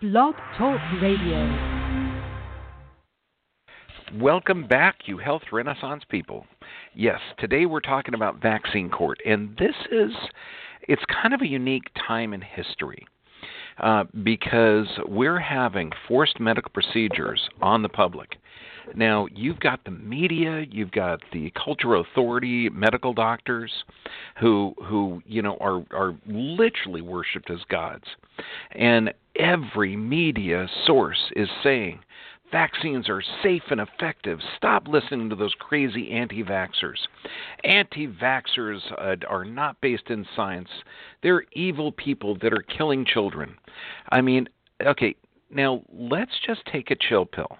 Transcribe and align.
Blog 0.00 0.34
Talk 0.56 0.80
Radio. 1.02 1.44
Welcome 4.18 4.66
back, 4.66 5.00
you 5.04 5.18
health 5.18 5.42
renaissance 5.52 6.04
people. 6.08 6.46
Yes, 6.94 7.20
today 7.38 7.66
we're 7.66 7.80
talking 7.80 8.14
about 8.14 8.40
vaccine 8.40 8.88
court, 8.88 9.18
and 9.26 9.54
this 9.58 9.74
is 9.92 10.12
it's 10.88 11.02
kind 11.22 11.34
of 11.34 11.42
a 11.42 11.46
unique 11.46 11.90
time 12.08 12.32
in 12.32 12.40
history. 12.40 13.06
Uh, 13.80 14.04
because 14.22 14.86
we're 15.06 15.38
having 15.38 15.90
forced 16.06 16.38
medical 16.38 16.70
procedures 16.70 17.48
on 17.62 17.82
the 17.82 17.88
public. 17.88 18.36
Now, 18.94 19.26
you've 19.34 19.60
got 19.60 19.84
the 19.84 19.90
media, 19.90 20.66
you've 20.70 20.90
got 20.90 21.20
the 21.32 21.50
cultural 21.52 22.02
authority, 22.02 22.68
medical 22.68 23.14
doctors, 23.14 23.72
who 24.38 24.74
who 24.84 25.22
you 25.24 25.40
know 25.40 25.56
are 25.60 25.82
are 25.92 26.14
literally 26.26 27.00
worshipped 27.00 27.50
as 27.50 27.60
gods, 27.70 28.04
and 28.72 29.14
every 29.36 29.96
media 29.96 30.68
source 30.86 31.30
is 31.36 31.48
saying 31.62 32.00
vaccines 32.52 33.08
are 33.08 33.22
safe 33.42 33.62
and 33.70 33.80
effective. 33.80 34.38
Stop 34.56 34.88
listening 34.88 35.30
to 35.30 35.36
those 35.36 35.54
crazy 35.58 36.10
anti 36.10 36.42
vaxxers. 36.42 36.98
Anti 37.64 38.08
vaxxers 38.08 38.80
uh, 38.98 39.16
are 39.28 39.44
not 39.44 39.80
based 39.80 40.10
in 40.10 40.26
science, 40.36 40.68
they're 41.22 41.44
evil 41.52 41.92
people 41.92 42.36
that 42.42 42.52
are 42.52 42.64
killing 42.76 43.04
children. 43.04 43.54
I 44.10 44.20
mean, 44.20 44.48
okay, 44.84 45.14
now 45.50 45.82
let's 45.92 46.32
just 46.46 46.62
take 46.72 46.90
a 46.90 46.96
chill 46.96 47.26
pill. 47.26 47.58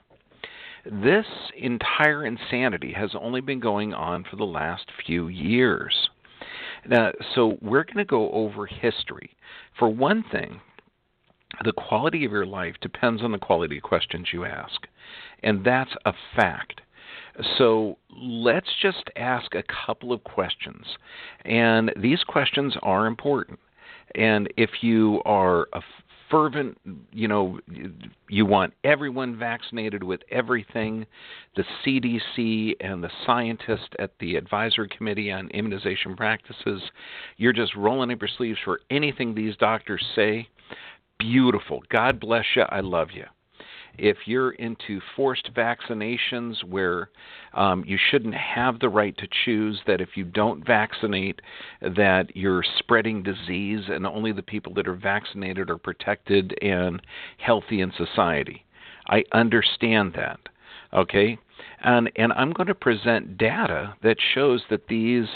This 0.85 1.27
entire 1.59 2.25
insanity 2.25 2.93
has 2.93 3.11
only 3.19 3.41
been 3.41 3.61
going 3.61 3.93
on 3.93 4.25
for 4.25 4.37
the 4.37 4.45
last 4.45 4.87
few 5.07 5.29
years. 5.29 6.09
Now, 6.87 7.13
so 7.35 7.59
we're 7.61 7.85
going 7.85 7.99
to 7.99 8.05
go 8.07 8.31
over 8.31 8.67
history. 8.67 9.37
For 9.79 9.89
one 9.89 10.25
thing, 10.33 10.61
the 11.65 11.73
quality 11.73 12.25
of 12.25 12.33
your 12.33 12.47
life 12.47 12.75
depends 12.81 13.23
on 13.23 13.33
the 13.33 13.39
quality 13.39 13.79
of 13.79 13.83
questions 13.83 14.29
you 14.33 14.45
ask. 14.45 14.87
And 15.43 15.65
that's 15.65 15.95
a 16.05 16.13
fact. 16.37 16.81
So 17.59 17.97
let's 18.11 18.69
just 18.83 19.11
ask 19.17 19.55
a 19.55 19.65
couple 19.87 20.13
of 20.13 20.25
questions. 20.25 20.85
And 21.45 21.93
these 21.97 22.23
questions 22.25 22.75
are 22.83 23.07
important. 23.07 23.59
And 24.15 24.53
if 24.57 24.83
you 24.83 25.23
are 25.25 25.69
a 25.73 25.81
fervent, 26.31 26.79
you 27.13 27.27
know, 27.27 27.59
you 28.29 28.47
want 28.47 28.73
everyone 28.85 29.39
vaccinated 29.39 30.03
with 30.03 30.21
everything. 30.31 31.05
The 31.57 31.65
CDC 31.85 32.77
and 32.81 33.03
the 33.03 33.11
scientists 33.27 33.91
at 33.99 34.13
the 34.21 34.37
Advisory 34.37 34.89
Committee 34.97 35.33
on 35.33 35.51
Immunization 35.51 36.17
Practices, 36.17 36.83
you're 37.37 37.53
just 37.53 37.75
rolling 37.75 38.13
up 38.13 38.21
your 38.21 38.31
sleeves 38.37 38.59
for 38.65 38.81
anything 38.91 39.35
these 39.35 39.57
doctors 39.57 40.05
say. 40.15 40.49
Beautiful. 41.21 41.83
God 41.91 42.19
bless 42.19 42.45
you. 42.57 42.63
I 42.63 42.81
love 42.81 43.09
you 43.15 43.25
if 43.99 44.17
you're 44.25 44.53
into 44.53 45.01
forced 45.15 45.53
vaccinations 45.55 46.65
where 46.65 47.11
um, 47.55 47.85
you 47.87 47.99
shouldn't 48.11 48.35
have 48.35 48.79
the 48.81 48.89
right 48.89 49.17
to 49.19 49.29
choose 49.45 49.81
that 49.87 50.01
if 50.01 50.11
you 50.17 50.25
don't 50.25 50.67
vaccinate 50.67 51.41
that 51.83 52.35
you're 52.35 52.65
spreading 52.79 53.23
disease 53.23 53.83
and 53.89 54.07
only 54.07 54.33
the 54.33 54.43
people 54.43 54.73
that 54.75 54.89
are 54.89 54.95
vaccinated 54.95 55.69
are 55.71 55.79
protected 55.79 56.55
and 56.63 57.03
healthy 57.39 57.81
in 57.81 57.93
society 57.97 58.65
i 59.09 59.23
understand 59.33 60.13
that 60.15 60.39
okay 60.95 61.37
and 61.83 62.11
and 62.17 62.33
i'm 62.35 62.53
going 62.53 62.67
to 62.67 62.75
present 62.75 63.37
data 63.37 63.95
that 64.03 64.17
shows 64.35 64.63
that 64.71 64.89
these 64.89 65.27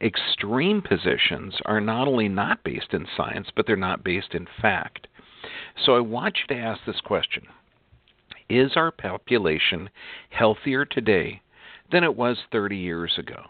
extreme 0.00 0.80
positions 0.80 1.54
are 1.66 1.80
not 1.80 2.08
only 2.08 2.28
not 2.28 2.62
based 2.64 2.92
in 2.92 3.06
science 3.16 3.48
but 3.54 3.66
they're 3.66 3.76
not 3.76 4.04
based 4.04 4.34
in 4.34 4.46
fact 4.60 5.06
so 5.84 5.94
i 5.94 6.00
want 6.00 6.38
you 6.38 6.54
to 6.54 6.60
ask 6.60 6.80
this 6.86 7.00
question 7.00 7.42
is 8.48 8.72
our 8.76 8.90
population 8.90 9.90
healthier 10.30 10.84
today 10.84 11.40
than 11.90 12.04
it 12.04 12.16
was 12.16 12.38
30 12.52 12.76
years 12.76 13.14
ago? 13.18 13.42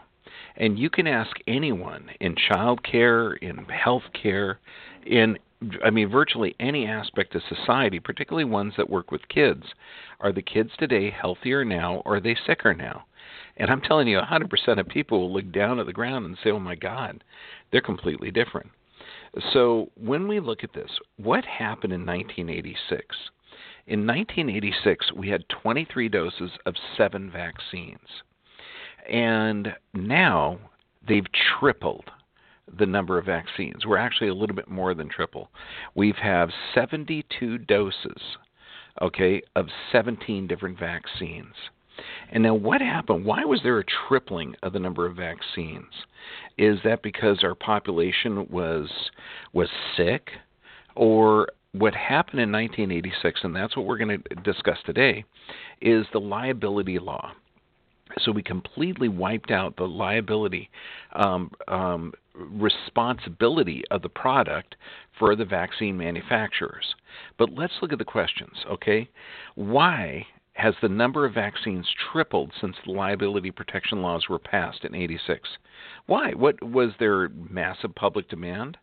And 0.55 0.77
you 0.77 0.89
can 0.89 1.07
ask 1.07 1.35
anyone 1.47 2.09
in 2.19 2.35
child 2.35 2.83
care, 2.83 3.33
in 3.33 3.65
health 3.65 4.03
care, 4.19 4.59
in 5.05 5.37
I 5.83 5.89
mean, 5.89 6.09
virtually 6.09 6.55
any 6.59 6.85
aspect 6.85 7.33
of 7.33 7.41
society, 7.49 7.99
particularly 7.99 8.45
ones 8.45 8.73
that 8.77 8.91
work 8.91 9.09
with 9.09 9.27
kids. 9.27 9.63
Are 10.19 10.31
the 10.31 10.43
kids 10.43 10.69
today 10.77 11.09
healthier 11.09 11.65
now 11.65 12.03
or 12.05 12.17
are 12.17 12.19
they 12.19 12.35
sicker 12.45 12.75
now? 12.75 13.05
And 13.55 13.71
I'm 13.71 13.81
telling 13.81 14.07
you, 14.07 14.19
100% 14.19 14.79
of 14.79 14.87
people 14.87 15.19
will 15.19 15.33
look 15.33 15.51
down 15.51 15.79
at 15.79 15.87
the 15.87 15.93
ground 15.93 16.27
and 16.27 16.37
say, 16.43 16.51
oh 16.51 16.59
my 16.59 16.75
God, 16.75 17.23
they're 17.71 17.81
completely 17.81 18.29
different. 18.29 18.69
So 19.53 19.91
when 19.95 20.27
we 20.27 20.39
look 20.39 20.63
at 20.63 20.73
this, 20.73 20.89
what 21.17 21.45
happened 21.45 21.93
in 21.93 22.05
1986? 22.05 23.15
In 23.87 24.05
1986, 24.05 25.13
we 25.13 25.29
had 25.29 25.47
23 25.49 26.09
doses 26.09 26.51
of 26.65 26.75
seven 26.97 27.31
vaccines. 27.31 28.23
And 29.09 29.73
now 29.93 30.59
they've 31.07 31.25
tripled 31.59 32.09
the 32.77 32.85
number 32.85 33.17
of 33.17 33.25
vaccines. 33.25 33.85
We're 33.85 33.97
actually 33.97 34.27
a 34.27 34.33
little 34.33 34.55
bit 34.55 34.67
more 34.67 34.93
than 34.93 35.07
triple. 35.09 35.49
We 35.95 36.09
have 36.09 36.17
have 36.17 36.49
72 36.73 37.59
doses, 37.59 38.21
okay, 39.01 39.41
of 39.55 39.67
17 39.91 40.47
different 40.47 40.77
vaccines. 40.77 41.53
And 42.31 42.43
now, 42.43 42.53
what 42.53 42.81
happened? 42.81 43.25
Why 43.25 43.45
was 43.45 43.61
there 43.63 43.79
a 43.79 43.83
tripling 44.07 44.55
of 44.63 44.73
the 44.73 44.79
number 44.79 45.05
of 45.05 45.15
vaccines? 45.15 45.85
Is 46.57 46.79
that 46.83 47.01
because 47.01 47.43
our 47.43 47.55
population 47.55 48.47
was 48.49 48.89
was 49.53 49.69
sick, 49.95 50.29
or 50.95 51.47
what 51.71 51.93
happened 51.93 52.39
in 52.39 52.51
1986, 52.51 53.41
and 53.43 53.55
that's 53.55 53.75
what 53.75 53.85
we're 53.85 53.97
going 53.97 54.21
to 54.21 54.35
discuss 54.35 54.77
today, 54.85 55.23
is 55.81 56.05
the 56.11 56.19
liability 56.19 56.99
law. 56.99 57.31
So 58.19 58.31
we 58.31 58.41
completely 58.41 59.09
wiped 59.09 59.51
out 59.51 59.75
the 59.75 59.87
liability 59.87 60.69
um, 61.13 61.51
um, 61.67 62.13
responsibility 62.33 63.83
of 63.91 64.01
the 64.01 64.09
product 64.09 64.75
for 65.19 65.35
the 65.35 65.45
vaccine 65.45 65.97
manufacturers. 65.97 66.95
But 67.37 67.53
let's 67.53 67.73
look 67.81 67.91
at 67.91 67.99
the 67.99 68.05
questions, 68.05 68.55
okay? 68.69 69.09
Why 69.55 70.25
has 70.57 70.73
the 70.81 70.89
number 70.89 71.23
of 71.23 71.35
vaccines 71.35 71.87
tripled 72.11 72.51
since 72.59 72.75
the 72.83 72.91
liability 72.91 73.51
protection 73.51 74.01
laws 74.01 74.27
were 74.27 74.39
passed 74.39 74.83
in 74.83 74.95
86? 74.95 75.47
Why? 76.07 76.31
What 76.31 76.61
was 76.63 76.91
there 76.99 77.29
massive 77.29 77.93
public 77.93 78.27
demand? 78.27 78.77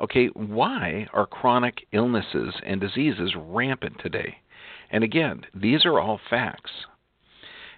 Okay, 0.00 0.28
why 0.28 1.08
are 1.12 1.26
chronic 1.26 1.86
illnesses 1.92 2.54
and 2.64 2.80
diseases 2.80 3.34
rampant 3.36 3.96
today? 4.00 4.36
And 4.90 5.02
again, 5.02 5.42
these 5.52 5.84
are 5.84 5.98
all 5.98 6.20
facts. 6.30 6.70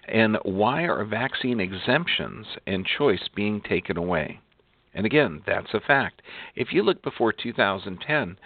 And 0.07 0.37
why 0.43 0.83
are 0.83 1.03
vaccine 1.03 1.59
exemptions 1.59 2.45
and 2.67 2.85
choice 2.85 3.27
being 3.35 3.61
taken 3.61 3.97
away? 3.97 4.41
And 4.93 5.07
again, 5.07 5.41
that's 5.47 5.73
a 5.73 5.79
fact. 5.79 6.21
If 6.55 6.71
you 6.71 6.83
look 6.83 7.01
before 7.01 7.33
2010, 7.33 8.37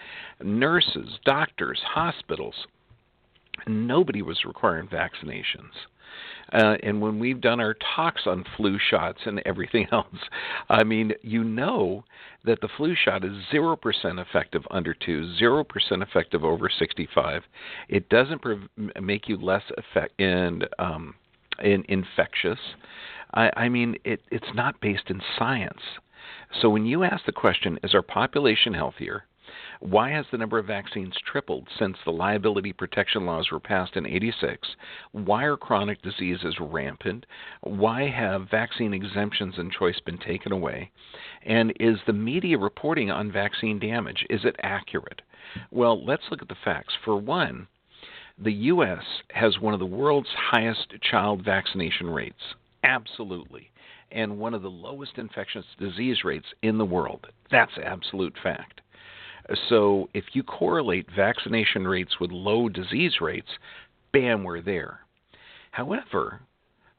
nurses, 0.41 1.19
doctors, 1.25 1.81
hospitals, 1.83 2.67
nobody 3.65 4.21
was 4.21 4.45
requiring 4.45 4.87
vaccinations. 4.87 5.71
Uh, 6.53 6.75
and 6.83 7.01
when 7.01 7.19
we've 7.19 7.41
done 7.41 7.59
our 7.59 7.75
talks 7.95 8.21
on 8.25 8.45
flu 8.55 8.77
shots 8.79 9.19
and 9.25 9.41
everything 9.45 9.87
else, 9.91 10.07
I 10.69 10.83
mean, 10.83 11.13
you 11.21 11.43
know 11.43 12.03
that 12.45 12.61
the 12.61 12.69
flu 12.77 12.95
shot 12.95 13.25
is 13.25 13.33
0% 13.51 13.77
effective 14.21 14.63
under 14.71 14.93
2, 14.93 15.35
0% 15.41 15.65
effective 16.01 16.43
over 16.43 16.69
65. 16.69 17.43
It 17.89 18.09
doesn't 18.09 18.41
pre- 18.41 18.69
make 19.01 19.27
you 19.27 19.37
less 19.37 19.63
effect- 19.77 20.19
and, 20.19 20.67
um, 20.79 21.15
in 21.61 21.83
infectious. 21.89 22.59
I, 23.33 23.51
I 23.57 23.69
mean, 23.69 23.97
it, 24.05 24.21
it's 24.31 24.53
not 24.53 24.79
based 24.79 25.09
in 25.09 25.21
science. 25.37 25.81
So 26.61 26.69
when 26.69 26.85
you 26.85 27.03
ask 27.03 27.25
the 27.25 27.31
question, 27.31 27.77
is 27.83 27.93
our 27.93 28.01
population 28.01 28.73
healthier? 28.73 29.25
Why 29.79 30.09
has 30.11 30.25
the 30.31 30.37
number 30.37 30.57
of 30.57 30.65
vaccines 30.65 31.15
tripled 31.25 31.67
since 31.77 31.97
the 32.03 32.11
liability 32.11 32.73
protection 32.73 33.25
laws 33.25 33.51
were 33.51 33.59
passed 33.59 33.95
in 33.95 34.05
86? 34.05 34.67
Why 35.11 35.43
are 35.43 35.57
chronic 35.57 36.01
diseases 36.01 36.55
rampant? 36.59 37.25
Why 37.61 38.09
have 38.09 38.49
vaccine 38.49 38.93
exemptions 38.93 39.57
and 39.57 39.71
choice 39.71 39.99
been 39.99 40.17
taken 40.17 40.51
away? 40.51 40.91
And 41.43 41.73
is 41.79 41.97
the 42.05 42.13
media 42.13 42.57
reporting 42.57 43.11
on 43.11 43.31
vaccine 43.31 43.79
damage 43.79 44.25
is 44.29 44.45
it 44.45 44.55
accurate? 44.61 45.21
Well, 45.71 46.03
let's 46.05 46.29
look 46.29 46.41
at 46.41 46.49
the 46.49 46.55
facts. 46.63 46.93
For 47.03 47.17
one, 47.17 47.67
the 48.37 48.53
US 48.53 49.03
has 49.31 49.59
one 49.59 49.73
of 49.73 49.79
the 49.79 49.85
world's 49.85 50.29
highest 50.35 50.93
child 51.01 51.43
vaccination 51.43 52.09
rates. 52.09 52.55
Absolutely 52.83 53.71
and 54.11 54.37
one 54.37 54.53
of 54.53 54.61
the 54.61 54.69
lowest 54.69 55.17
infectious 55.17 55.65
disease 55.77 56.23
rates 56.23 56.47
in 56.61 56.77
the 56.77 56.85
world. 56.85 57.27
That's 57.51 57.71
absolute 57.83 58.35
fact. 58.41 58.81
So 59.69 60.09
if 60.13 60.25
you 60.33 60.43
correlate 60.43 61.07
vaccination 61.15 61.87
rates 61.87 62.19
with 62.19 62.31
low 62.31 62.69
disease 62.69 63.21
rates, 63.21 63.49
bam, 64.11 64.43
we're 64.43 64.61
there. 64.61 64.99
However, 65.71 66.41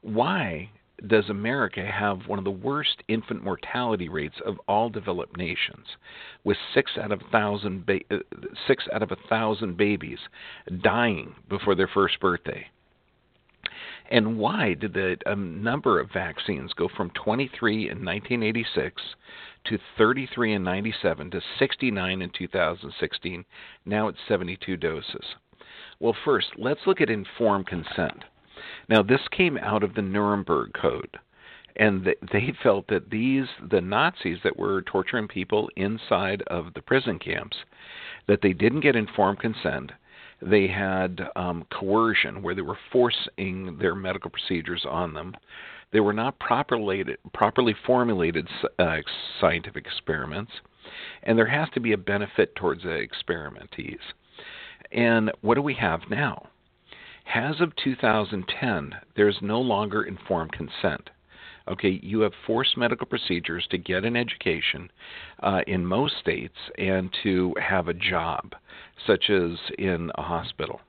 why 0.01 0.69
does 1.07 1.29
America 1.29 1.85
have 1.85 2.27
one 2.27 2.39
of 2.39 2.45
the 2.45 2.51
worst 2.51 3.03
infant 3.07 3.43
mortality 3.43 4.09
rates 4.09 4.35
of 4.45 4.59
all 4.67 4.89
developed 4.89 5.37
nations, 5.37 5.85
with 6.43 6.57
six 6.73 6.91
out 7.01 7.11
of 7.11 7.21
thousand 7.31 7.85
ba- 7.85 7.99
uh, 8.11 8.17
six 8.67 8.85
out 8.93 9.03
of 9.03 9.11
a 9.11 9.27
thousand 9.29 9.77
babies 9.77 10.19
dying 10.81 11.35
before 11.47 11.75
their 11.75 11.87
first 11.87 12.19
birthday. 12.19 12.65
And 14.09 14.39
why 14.39 14.73
did 14.73 14.93
the 14.93 15.17
um, 15.27 15.63
number 15.63 15.99
of 15.99 16.11
vaccines 16.11 16.73
go 16.73 16.89
from 16.97 17.11
23 17.11 17.89
in 17.89 18.03
1986 18.03 19.01
to 19.65 19.77
33 19.97 20.53
in 20.53 20.63
97 20.63 21.31
to 21.31 21.41
69 21.59 22.21
in 22.21 22.29
2016? 22.31 23.45
Now 23.85 24.07
it's 24.07 24.17
72 24.27 24.77
doses. 24.77 25.35
Well, 25.99 26.15
first, 26.25 26.47
let's 26.57 26.87
look 26.87 27.01
at 27.01 27.09
informed 27.09 27.67
consent. 27.67 28.23
Now, 28.87 29.03
this 29.03 29.21
came 29.31 29.57
out 29.57 29.83
of 29.83 29.93
the 29.93 30.01
Nuremberg 30.01 30.73
Code, 30.73 31.19
and 31.75 32.03
they 32.31 32.53
felt 32.63 32.87
that 32.87 33.11
these, 33.11 33.45
the 33.69 33.81
Nazis 33.81 34.39
that 34.43 34.57
were 34.57 34.81
torturing 34.81 35.27
people 35.27 35.69
inside 35.75 36.41
of 36.47 36.73
the 36.73 36.81
prison 36.81 37.19
camps, 37.19 37.57
that 38.27 38.41
they 38.41 38.53
didn't 38.53 38.81
get 38.81 38.95
informed 38.95 39.39
consent. 39.39 39.91
They 40.41 40.67
had 40.67 41.21
um, 41.35 41.65
coercion, 41.71 42.41
where 42.41 42.55
they 42.55 42.61
were 42.61 42.77
forcing 42.91 43.77
their 43.79 43.95
medical 43.95 44.29
procedures 44.29 44.85
on 44.87 45.13
them. 45.13 45.35
They 45.91 45.99
were 45.99 46.13
not 46.13 46.39
properly 46.39 47.03
properly 47.33 47.75
formulated 47.85 48.47
uh, 48.77 48.97
scientific 49.41 49.85
experiments, 49.85 50.51
and 51.23 51.37
there 51.37 51.47
has 51.47 51.69
to 51.73 51.79
be 51.79 51.93
a 51.93 51.97
benefit 51.97 52.55
towards 52.55 52.83
the 52.83 53.05
experimentees. 53.05 53.99
And 54.91 55.31
what 55.41 55.55
do 55.55 55.61
we 55.61 55.73
have 55.75 56.01
now? 56.09 56.47
As 57.33 57.59
of 57.61 57.75
2010, 57.75 58.95
there's 59.15 59.37
no 59.41 59.61
longer 59.61 60.03
informed 60.03 60.51
consent. 60.51 61.09
Okay, 61.69 61.99
you 62.01 62.21
have 62.21 62.33
forced 62.47 62.77
medical 62.77 63.05
procedures 63.05 63.67
to 63.69 63.77
get 63.77 64.03
an 64.03 64.15
education 64.15 64.89
uh, 65.43 65.61
in 65.67 65.85
most 65.85 66.15
states 66.19 66.55
and 66.77 67.15
to 67.23 67.53
have 67.61 67.87
a 67.87 67.93
job, 67.93 68.55
such 69.05 69.29
as 69.29 69.51
in 69.77 70.11
a 70.15 70.21
hospital. 70.21 70.81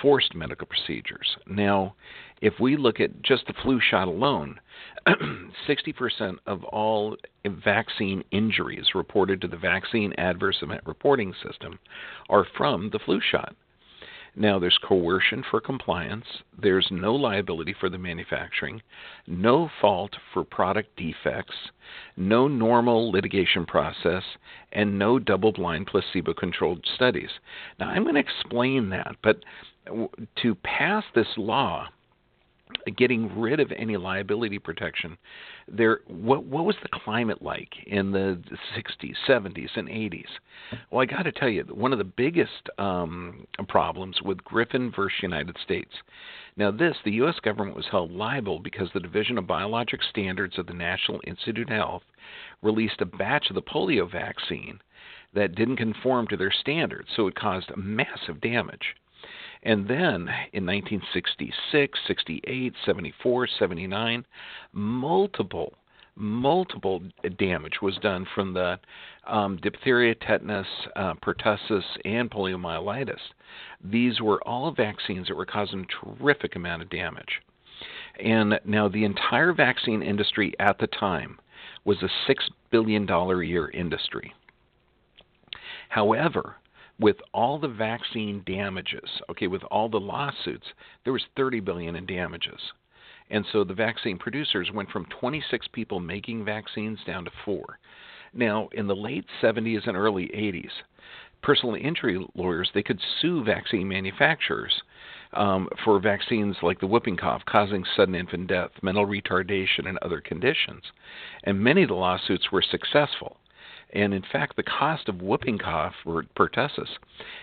Forced 0.00 0.34
medical 0.34 0.66
procedures. 0.66 1.36
Now, 1.46 1.94
if 2.40 2.54
we 2.60 2.76
look 2.76 3.00
at 3.00 3.20
just 3.22 3.46
the 3.46 3.54
flu 3.62 3.80
shot 3.80 4.08
alone, 4.08 4.58
60% 5.68 6.36
of 6.46 6.64
all 6.64 7.16
vaccine 7.46 8.22
injuries 8.30 8.94
reported 8.94 9.40
to 9.40 9.48
the 9.48 9.56
Vaccine 9.56 10.12
Adverse 10.14 10.58
Event 10.62 10.82
Reporting 10.86 11.34
System 11.46 11.78
are 12.30 12.46
from 12.56 12.90
the 12.92 13.00
flu 13.00 13.20
shot. 13.20 13.54
Now, 14.38 14.60
there's 14.60 14.78
coercion 14.86 15.42
for 15.50 15.60
compliance, 15.60 16.24
there's 16.56 16.86
no 16.92 17.12
liability 17.16 17.74
for 17.80 17.90
the 17.90 17.98
manufacturing, 17.98 18.80
no 19.26 19.68
fault 19.80 20.14
for 20.32 20.44
product 20.44 20.96
defects, 20.96 21.56
no 22.16 22.46
normal 22.46 23.10
litigation 23.10 23.66
process, 23.66 24.22
and 24.70 24.96
no 24.96 25.18
double 25.18 25.50
blind 25.50 25.88
placebo 25.88 26.34
controlled 26.34 26.86
studies. 26.94 27.30
Now, 27.80 27.88
I'm 27.88 28.04
going 28.04 28.14
to 28.14 28.20
explain 28.20 28.90
that, 28.90 29.16
but 29.24 29.42
to 30.42 30.54
pass 30.62 31.02
this 31.16 31.36
law, 31.36 31.88
getting 32.96 33.38
rid 33.38 33.60
of 33.60 33.72
any 33.76 33.96
liability 33.96 34.58
protection. 34.58 35.16
There, 35.66 36.00
what 36.06 36.44
what 36.44 36.64
was 36.64 36.76
the 36.82 36.88
climate 36.88 37.42
like 37.42 37.72
in 37.86 38.12
the 38.12 38.42
60s, 38.76 39.14
70s, 39.26 39.76
and 39.76 39.88
80s? 39.88 40.26
Well, 40.90 41.02
I 41.02 41.06
got 41.06 41.22
to 41.22 41.32
tell 41.32 41.48
you, 41.48 41.64
one 41.64 41.92
of 41.92 41.98
the 41.98 42.04
biggest 42.04 42.68
um, 42.78 43.46
problems 43.68 44.20
with 44.22 44.44
Griffin 44.44 44.92
versus 44.94 45.22
United 45.22 45.56
States. 45.62 45.92
Now, 46.56 46.70
this 46.70 46.96
the 47.04 47.12
U.S. 47.12 47.36
government 47.42 47.76
was 47.76 47.86
held 47.90 48.10
liable 48.10 48.58
because 48.58 48.88
the 48.92 49.00
Division 49.00 49.38
of 49.38 49.46
Biologic 49.46 50.00
Standards 50.02 50.58
of 50.58 50.66
the 50.66 50.74
National 50.74 51.20
Institute 51.26 51.70
of 51.70 51.74
Health 51.76 52.02
released 52.62 53.00
a 53.00 53.06
batch 53.06 53.46
of 53.48 53.54
the 53.54 53.62
polio 53.62 54.10
vaccine 54.10 54.80
that 55.34 55.54
didn't 55.54 55.76
conform 55.76 56.26
to 56.28 56.36
their 56.36 56.50
standards, 56.50 57.08
so 57.14 57.26
it 57.26 57.34
caused 57.34 57.70
massive 57.76 58.40
damage. 58.40 58.96
And 59.62 59.88
then 59.88 60.28
in 60.52 60.64
1966, 60.66 61.98
68, 62.06 62.74
74, 62.84 63.48
79, 63.58 64.24
multiple 64.72 65.74
multiple 66.20 67.00
damage 67.38 67.74
was 67.80 67.96
done 67.98 68.26
from 68.34 68.52
the 68.52 68.78
um, 69.26 69.56
diphtheria, 69.62 70.14
tetanus, 70.16 70.66
uh, 70.96 71.14
pertussis, 71.22 71.84
and 72.04 72.30
poliomyelitis. 72.30 73.20
These 73.84 74.20
were 74.20 74.42
all 74.42 74.72
vaccines 74.72 75.28
that 75.28 75.36
were 75.36 75.46
causing 75.46 75.86
terrific 75.86 76.56
amount 76.56 76.82
of 76.82 76.90
damage. 76.90 77.40
And 78.22 78.58
now 78.64 78.88
the 78.88 79.04
entire 79.04 79.52
vaccine 79.52 80.02
industry 80.02 80.52
at 80.58 80.78
the 80.78 80.88
time 80.88 81.38
was 81.84 82.02
a 82.02 82.08
six 82.26 82.48
billion 82.70 83.06
dollar 83.06 83.42
a 83.42 83.46
year 83.46 83.70
industry. 83.70 84.34
However, 85.88 86.56
with 87.00 87.16
all 87.32 87.58
the 87.58 87.68
vaccine 87.68 88.42
damages, 88.46 89.08
okay, 89.30 89.46
with 89.46 89.62
all 89.64 89.88
the 89.88 90.00
lawsuits, 90.00 90.66
there 91.04 91.12
was 91.12 91.22
30 91.36 91.60
billion 91.60 91.96
in 91.96 92.06
damages. 92.06 92.60
And 93.30 93.44
so 93.52 93.62
the 93.62 93.74
vaccine 93.74 94.18
producers 94.18 94.70
went 94.72 94.90
from 94.90 95.06
26 95.20 95.68
people 95.72 96.00
making 96.00 96.44
vaccines 96.44 96.98
down 97.06 97.24
to 97.24 97.30
4. 97.44 97.78
Now, 98.34 98.68
in 98.72 98.86
the 98.86 98.96
late 98.96 99.26
70s 99.42 99.86
and 99.86 99.96
early 99.96 100.26
80s, 100.28 100.70
personal 101.42 101.76
injury 101.76 102.24
lawyers 102.34 102.70
they 102.74 102.82
could 102.82 103.00
sue 103.20 103.44
vaccine 103.44 103.86
manufacturers 103.86 104.82
um, 105.34 105.68
for 105.84 106.00
vaccines 106.00 106.56
like 106.62 106.80
the 106.80 106.86
whooping 106.86 107.16
cough 107.16 107.42
causing 107.46 107.84
sudden 107.96 108.14
infant 108.14 108.48
death, 108.48 108.70
mental 108.82 109.06
retardation, 109.06 109.86
and 109.86 109.98
other 109.98 110.20
conditions. 110.20 110.82
And 111.44 111.60
many 111.60 111.82
of 111.82 111.88
the 111.88 111.94
lawsuits 111.94 112.50
were 112.50 112.62
successful. 112.62 113.36
And 113.92 114.12
in 114.12 114.22
fact, 114.30 114.56
the 114.56 114.62
cost 114.62 115.08
of 115.08 115.22
whooping 115.22 115.58
cough 115.58 115.94
or 116.04 116.24
pertussis 116.36 116.88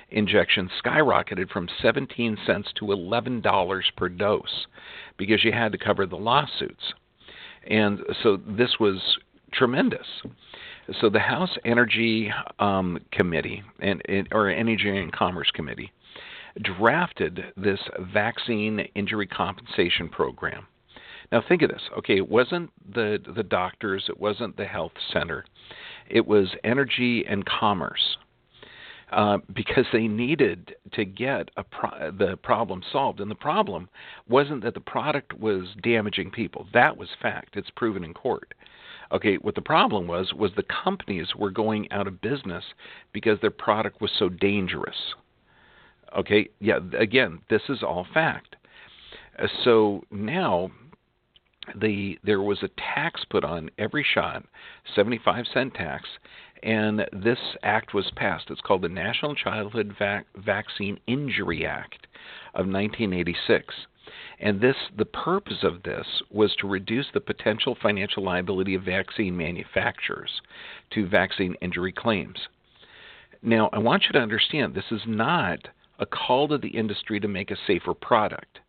injection 0.09 0.69
skyrocketed 0.83 1.49
from 1.49 1.67
17 1.81 2.37
cents 2.45 2.69
to 2.75 2.85
$11 2.85 3.81
per 3.97 4.09
dose 4.09 4.67
because 5.17 5.43
you 5.43 5.51
had 5.51 5.71
to 5.71 5.77
cover 5.77 6.05
the 6.05 6.15
lawsuits. 6.15 6.93
And 7.67 7.99
so 8.21 8.37
this 8.37 8.75
was 8.79 9.17
tremendous. 9.51 10.05
So 11.01 11.09
the 11.09 11.19
House 11.19 11.57
Energy 11.65 12.31
um, 12.59 12.99
Committee 13.11 13.63
and 13.79 14.03
or 14.31 14.49
Energy 14.49 14.95
and 14.95 15.11
Commerce 15.11 15.49
Committee 15.51 15.91
drafted 16.61 17.43
this 17.57 17.79
vaccine 18.13 18.79
injury 18.93 19.25
compensation 19.25 20.09
program. 20.09 20.67
Now 21.31 21.43
think 21.47 21.63
of 21.63 21.71
this. 21.71 21.81
Okay, 21.97 22.17
it 22.17 22.29
wasn't 22.29 22.69
the 22.93 23.17
the 23.35 23.41
doctors, 23.43 24.05
it 24.09 24.19
wasn't 24.19 24.55
the 24.57 24.65
health 24.65 24.93
center 25.11 25.43
it 26.09 26.25
was 26.25 26.49
energy 26.63 27.25
and 27.27 27.45
commerce. 27.45 28.17
Uh, 29.11 29.37
because 29.53 29.85
they 29.93 30.07
needed 30.07 30.75
to 30.91 31.05
get 31.05 31.49
pro- 31.71 32.11
the 32.11 32.35
problem 32.37 32.81
solved. 32.91 33.19
And 33.19 33.29
the 33.29 33.35
problem 33.35 33.87
wasn't 34.27 34.63
that 34.63 34.73
the 34.73 34.79
product 34.79 35.31
was 35.33 35.67
damaging 35.83 36.31
people. 36.31 36.67
That 36.73 36.97
was 36.97 37.07
fact. 37.21 37.55
It's 37.55 37.69
proven 37.69 38.03
in 38.03 38.15
court. 38.15 38.55
Okay, 39.11 39.35
what 39.35 39.53
the 39.53 39.61
problem 39.61 40.07
was 40.07 40.33
was 40.33 40.51
the 40.55 40.63
companies 40.63 41.35
were 41.35 41.51
going 41.51 41.89
out 41.91 42.07
of 42.07 42.19
business 42.19 42.63
because 43.13 43.39
their 43.39 43.51
product 43.51 44.01
was 44.01 44.11
so 44.17 44.27
dangerous. 44.27 44.97
Okay, 46.17 46.49
yeah, 46.59 46.79
again, 46.97 47.39
this 47.49 47.61
is 47.69 47.83
all 47.83 48.07
fact. 48.13 48.55
Uh, 49.37 49.47
so 49.63 50.03
now 50.11 50.71
the 51.75 52.19
there 52.23 52.41
was 52.41 52.63
a 52.63 52.69
tax 52.95 53.23
put 53.29 53.43
on 53.43 53.69
every 53.77 54.03
shot, 54.03 54.43
75 54.95 55.45
cent 55.53 55.73
tax, 55.73 56.07
and 56.63 57.05
this 57.11 57.39
act 57.63 57.93
was 57.93 58.11
passed. 58.15 58.49
It's 58.49 58.61
called 58.61 58.81
the 58.81 58.89
National 58.89 59.35
Childhood 59.35 59.95
Vac- 59.97 60.27
Vaccine 60.35 60.99
Injury 61.07 61.65
Act 61.65 62.07
of 62.53 62.67
1986. 62.67 63.73
And 64.39 64.61
this 64.61 64.75
the 64.97 65.05
purpose 65.05 65.63
of 65.63 65.83
this 65.83 66.05
was 66.29 66.55
to 66.57 66.67
reduce 66.67 67.07
the 67.13 67.21
potential 67.21 67.75
financial 67.81 68.23
liability 68.23 68.75
of 68.75 68.83
vaccine 68.83 69.35
manufacturers 69.35 70.41
to 70.91 71.07
vaccine 71.07 71.55
injury 71.61 71.91
claims. 71.91 72.47
Now, 73.41 73.69
I 73.73 73.79
want 73.79 74.03
you 74.05 74.11
to 74.13 74.19
understand 74.19 74.73
this 74.73 74.91
is 74.91 75.01
not 75.05 75.67
a 75.99 76.05
call 76.05 76.47
to 76.47 76.57
the 76.57 76.69
industry 76.69 77.19
to 77.19 77.27
make 77.27 77.51
a 77.51 77.57
safer 77.67 77.93
product. 77.93 78.59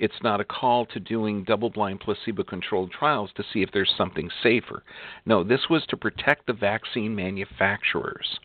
It's 0.00 0.22
not 0.22 0.40
a 0.40 0.44
call 0.44 0.86
to 0.86 0.98
doing 0.98 1.44
double 1.44 1.68
blind 1.68 2.00
placebo 2.00 2.42
controlled 2.42 2.90
trials 2.90 3.30
to 3.36 3.44
see 3.52 3.62
if 3.62 3.70
there's 3.70 3.92
something 3.96 4.30
safer. 4.42 4.82
No, 5.26 5.44
this 5.44 5.68
was 5.68 5.84
to 5.90 5.96
protect 5.96 6.46
the 6.46 6.54
vaccine 6.54 7.14
manufacturers. 7.14 8.40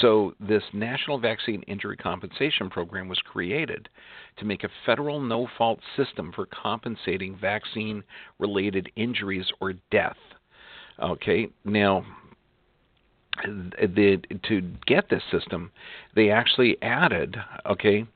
So, 0.00 0.34
this 0.38 0.62
National 0.72 1.18
Vaccine 1.18 1.62
Injury 1.62 1.96
Compensation 1.96 2.70
Program 2.70 3.08
was 3.08 3.18
created 3.20 3.88
to 4.36 4.44
make 4.44 4.62
a 4.62 4.68
federal 4.86 5.20
no 5.20 5.48
fault 5.56 5.80
system 5.96 6.32
for 6.32 6.46
compensating 6.46 7.36
vaccine 7.36 8.04
related 8.38 8.90
injuries 8.96 9.46
or 9.60 9.72
death. 9.90 10.18
Okay, 11.02 11.48
now 11.64 12.04
the, 13.44 14.20
to 14.48 14.60
get 14.86 15.08
this 15.08 15.22
system, 15.30 15.70
they 16.14 16.30
actually 16.30 16.76
added, 16.82 17.36
okay, 17.66 18.06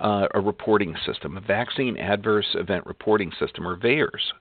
uh, 0.00 0.26
a 0.34 0.40
reporting 0.40 0.96
system, 1.06 1.36
a 1.36 1.40
vaccine 1.40 1.96
adverse 1.96 2.48
event 2.54 2.86
reporting 2.86 3.32
system, 3.38 3.66
or 3.66 3.76
VAERS. 3.76 4.32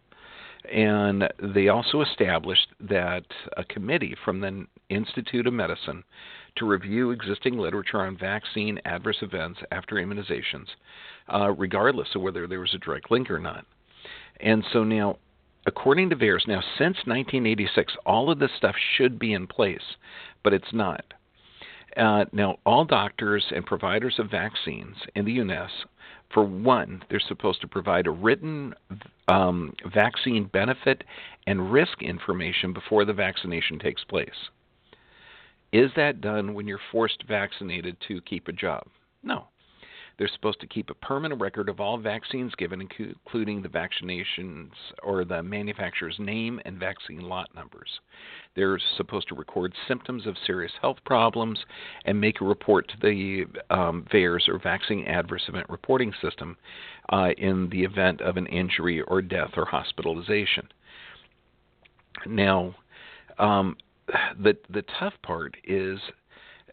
And 0.71 1.31
they 1.55 1.69
also 1.69 2.01
established 2.01 2.67
that 2.81 3.25
a 3.57 3.63
committee 3.63 4.15
from 4.25 4.41
the 4.41 4.65
Institute 4.89 5.47
of 5.47 5.53
Medicine 5.53 6.03
to 6.57 6.65
review 6.65 7.11
existing 7.11 7.57
literature 7.57 8.01
on 8.01 8.17
vaccine 8.17 8.79
adverse 8.85 9.17
events 9.21 9.59
after 9.71 9.95
immunizations, 9.95 10.67
uh, 11.33 11.51
regardless 11.51 12.09
of 12.15 12.21
whether 12.21 12.47
there 12.47 12.59
was 12.59 12.73
a 12.73 12.79
direct 12.79 13.09
link 13.09 13.31
or 13.31 13.39
not. 13.39 13.65
And 14.41 14.63
so 14.73 14.83
now, 14.83 15.17
according 15.65 16.09
to 16.09 16.15
VAERS, 16.15 16.47
now 16.47 16.61
since 16.77 16.97
1986, 17.05 17.93
all 18.05 18.31
of 18.31 18.39
this 18.39 18.51
stuff 18.57 18.75
should 18.97 19.19
be 19.19 19.33
in 19.33 19.47
place, 19.47 19.95
but 20.43 20.53
it's 20.53 20.73
not. 20.73 21.13
Uh, 21.97 22.25
now, 22.31 22.57
all 22.65 22.85
doctors 22.85 23.45
and 23.55 23.65
providers 23.65 24.15
of 24.19 24.29
vaccines 24.29 24.95
in 25.15 25.25
the 25.25 25.33
U.S., 25.33 25.71
for 26.33 26.43
one, 26.43 27.01
they're 27.09 27.19
supposed 27.19 27.59
to 27.61 27.67
provide 27.67 28.05
a 28.05 28.11
written 28.11 28.75
um, 29.27 29.73
vaccine 29.91 30.45
benefit 30.45 31.03
and 31.47 31.71
risk 31.71 32.03
information 32.03 32.71
before 32.71 33.03
the 33.03 33.13
vaccination 33.13 33.79
takes 33.79 34.03
place. 34.03 34.29
Is 35.71 35.89
that 35.95 36.21
done 36.21 36.53
when 36.53 36.67
you're 36.67 36.79
forced 36.91 37.23
vaccinated 37.27 37.97
to 38.07 38.21
keep 38.21 38.47
a 38.47 38.51
job? 38.51 38.83
No. 39.23 39.47
They're 40.19 40.29
supposed 40.33 40.59
to 40.59 40.67
keep 40.67 40.89
a 40.89 40.95
permanent 40.95 41.39
record 41.39 41.69
of 41.69 41.79
all 41.79 41.97
vaccines 41.97 42.53
given, 42.55 42.81
including 42.81 43.61
the 43.61 43.69
vaccinations 43.69 44.71
or 45.01 45.23
the 45.23 45.41
manufacturer's 45.41 46.17
name 46.19 46.59
and 46.65 46.77
vaccine 46.77 47.21
lot 47.21 47.47
numbers. 47.55 47.87
They're 48.53 48.77
supposed 48.97 49.29
to 49.29 49.35
record 49.35 49.73
symptoms 49.87 50.27
of 50.27 50.35
serious 50.45 50.73
health 50.81 50.97
problems 51.05 51.57
and 52.03 52.19
make 52.19 52.41
a 52.41 52.45
report 52.45 52.89
to 52.89 52.95
the 53.01 53.45
um, 53.73 54.05
VAERS 54.11 54.49
or 54.49 54.59
Vaccine 54.59 55.05
Adverse 55.05 55.43
Event 55.47 55.67
Reporting 55.69 56.13
System 56.21 56.57
uh, 57.13 57.29
in 57.37 57.69
the 57.69 57.85
event 57.85 58.19
of 58.19 58.35
an 58.35 58.47
injury 58.47 58.99
or 59.01 59.21
death 59.21 59.51
or 59.55 59.63
hospitalization. 59.63 60.67
Now, 62.27 62.75
um, 63.37 63.77
the 64.37 64.57
the 64.69 64.83
tough 64.99 65.13
part 65.23 65.55
is 65.63 65.97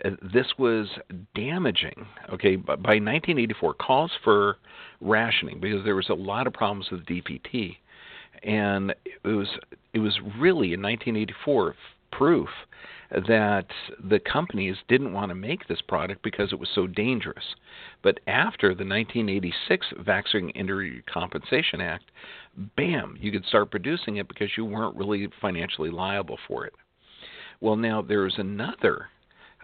Uh, 0.05 0.11
this 0.33 0.47
was 0.59 0.89
damaging. 1.35 2.07
Okay, 2.33 2.57
by 2.57 2.73
1984, 2.75 3.75
calls 3.75 4.11
for 4.23 4.59
rationing 5.01 5.61
because 5.61 5.85
there 5.85 5.97
was 5.97 6.09
a 6.09 6.15
lot 6.15 6.47
of 6.47 6.53
problems 6.53 6.91
with 6.91 7.05
DPT, 7.07 7.77
and 8.43 8.95
it 9.05 9.27
was 9.29 9.49
it 9.93 9.99
was 9.99 10.19
really 10.39 10.73
in 10.73 10.83
1984 10.83 11.75
proof 12.13 12.49
that 13.11 13.67
the 14.09 14.19
companies 14.19 14.77
didn't 14.89 15.13
want 15.13 15.29
to 15.29 15.35
make 15.35 15.69
this 15.69 15.81
product 15.81 16.23
because 16.23 16.53
it 16.53 16.59
was 16.59 16.69
so 16.75 16.87
dangerous. 16.87 17.45
But 18.03 18.19
after 18.27 18.69
the 18.69 18.85
1986 18.85 19.87
Vaccine 20.01 20.51
Injury 20.51 21.03
Compensation 21.13 21.81
Act, 21.81 22.11
bam, 22.77 23.17
you 23.21 23.31
could 23.31 23.45
start 23.45 23.71
producing 23.71 24.17
it 24.17 24.29
because 24.29 24.51
you 24.57 24.65
weren't 24.65 24.97
really 24.97 25.29
financially 25.41 25.91
liable 25.91 26.39
for 26.49 26.67
it. 26.67 26.73
Well, 27.61 27.77
now 27.77 28.03
there's 28.03 28.35
another 28.39 29.09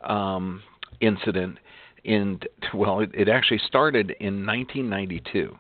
um, 0.05 0.63
incident 1.01 1.59
in 2.05 2.41
well, 2.75 3.01
it, 3.01 3.11
it, 3.15 3.29
actually 3.29 3.61
started 3.67 4.11
in 4.21 4.45
1992. 4.47 5.57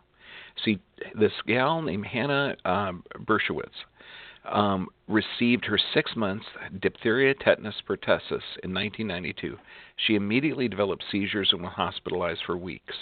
See, 0.64 0.78
this 1.18 1.32
gal 1.46 1.82
named 1.82 2.06
Hannah 2.06 2.56
um, 2.64 3.04
Bruesewitz 3.24 3.70
um, 4.50 4.88
received 5.06 5.64
her 5.66 5.78
six 5.94 6.16
months 6.16 6.44
diphtheria 6.80 7.34
tetanus 7.34 7.76
pertussis 7.88 8.42
in 8.62 8.74
1992. 8.74 9.56
She 9.96 10.14
immediately 10.14 10.68
developed 10.68 11.04
seizures 11.10 11.50
and 11.52 11.62
was 11.62 11.72
hospitalized 11.74 12.42
for 12.44 12.56
weeks. 12.56 12.94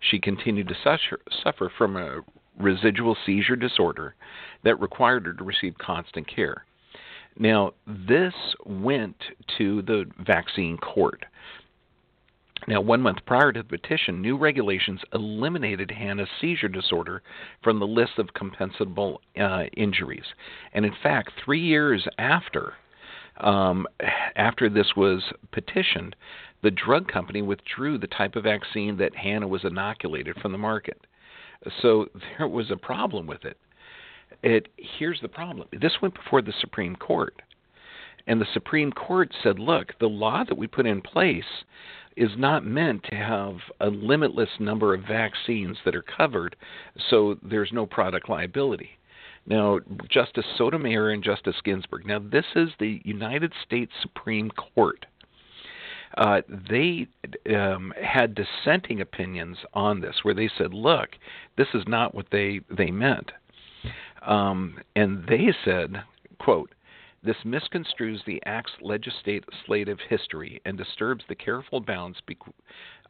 She 0.00 0.18
continued 0.18 0.68
to 0.68 0.74
suffer, 0.82 1.20
suffer 1.44 1.72
from 1.76 1.96
a 1.96 2.20
residual 2.58 3.16
seizure 3.24 3.56
disorder 3.56 4.14
that 4.64 4.80
required 4.80 5.26
her 5.26 5.32
to 5.32 5.44
receive 5.44 5.78
constant 5.78 6.26
care. 6.28 6.64
Now, 7.38 7.72
this 7.86 8.34
went 8.66 9.16
to 9.58 9.82
the 9.82 10.04
vaccine 10.24 10.76
court. 10.78 11.24
Now, 12.68 12.80
one 12.80 13.00
month 13.00 13.18
prior 13.26 13.52
to 13.52 13.62
the 13.62 13.68
petition, 13.68 14.20
new 14.20 14.36
regulations 14.36 15.00
eliminated 15.14 15.90
Hannah's 15.90 16.28
seizure 16.40 16.68
disorder 16.68 17.22
from 17.62 17.78
the 17.78 17.86
list 17.86 18.18
of 18.18 18.28
compensable 18.34 19.18
uh, 19.40 19.64
injuries. 19.76 20.24
And 20.74 20.84
in 20.84 20.94
fact, 21.02 21.32
three 21.44 21.60
years 21.60 22.06
after 22.18 22.74
um, 23.40 23.86
after 24.36 24.68
this 24.68 24.94
was 24.96 25.22
petitioned, 25.50 26.14
the 26.62 26.70
drug 26.70 27.08
company 27.08 27.42
withdrew 27.42 27.98
the 27.98 28.06
type 28.06 28.36
of 28.36 28.44
vaccine 28.44 28.98
that 28.98 29.16
Hannah 29.16 29.48
was 29.48 29.64
inoculated 29.64 30.36
from 30.40 30.52
the 30.52 30.58
market. 30.58 31.06
So 31.80 32.06
there 32.38 32.48
was 32.48 32.70
a 32.70 32.76
problem 32.76 33.26
with 33.26 33.44
it. 33.44 33.56
It 34.42 34.68
here's 34.76 35.20
the 35.20 35.28
problem. 35.28 35.68
This 35.72 36.00
went 36.00 36.14
before 36.14 36.42
the 36.42 36.54
Supreme 36.60 36.96
Court. 36.96 37.42
And 38.26 38.40
the 38.40 38.46
Supreme 38.52 38.92
Court 38.92 39.34
said, 39.42 39.58
look, 39.58 39.98
the 39.98 40.08
law 40.08 40.44
that 40.44 40.58
we 40.58 40.66
put 40.66 40.86
in 40.86 41.00
place 41.00 41.64
is 42.16 42.30
not 42.36 42.64
meant 42.64 43.02
to 43.04 43.16
have 43.16 43.56
a 43.80 43.88
limitless 43.88 44.50
number 44.58 44.94
of 44.94 45.02
vaccines 45.02 45.78
that 45.84 45.96
are 45.96 46.02
covered 46.02 46.54
so 47.08 47.38
there's 47.42 47.72
no 47.72 47.86
product 47.86 48.28
liability. 48.28 48.90
Now, 49.46 49.80
Justice 50.08 50.44
Sotomayor 50.58 51.10
and 51.10 51.24
Justice 51.24 51.56
Ginsburg, 51.64 52.06
now 52.06 52.18
this 52.18 52.44
is 52.54 52.68
the 52.78 53.00
United 53.04 53.52
States 53.64 53.92
Supreme 54.02 54.50
Court. 54.50 55.06
Uh, 56.16 56.42
they 56.48 57.06
um, 57.54 57.94
had 58.00 58.34
dissenting 58.34 59.00
opinions 59.00 59.56
on 59.74 60.00
this, 60.00 60.16
where 60.22 60.34
they 60.34 60.50
said, 60.58 60.74
"Look, 60.74 61.10
this 61.56 61.68
is 61.72 61.84
not 61.86 62.14
what 62.14 62.26
they 62.32 62.60
they 62.68 62.90
meant," 62.90 63.30
um, 64.22 64.78
and 64.96 65.26
they 65.26 65.52
said, 65.64 66.02
"quote 66.38 66.70
this 67.22 67.36
misconstrues 67.44 68.24
the 68.24 68.42
Act's 68.46 68.72
legislative 68.80 69.98
history 70.08 70.60
and 70.64 70.78
disturbs 70.78 71.24
the 71.28 71.34
careful 71.34 71.80
balance 71.80 72.18
be- 72.26 72.38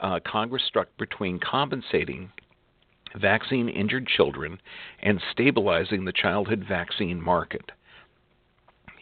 uh, 0.01 0.19
Congress 0.27 0.65
struck 0.65 0.89
between 0.99 1.39
compensating 1.39 2.33
vaccine 3.15 3.69
injured 3.69 4.07
children 4.07 4.61
and 5.01 5.21
stabilizing 5.31 6.05
the 6.05 6.13
childhood 6.13 6.65
vaccine 6.67 7.21
market. 7.21 7.71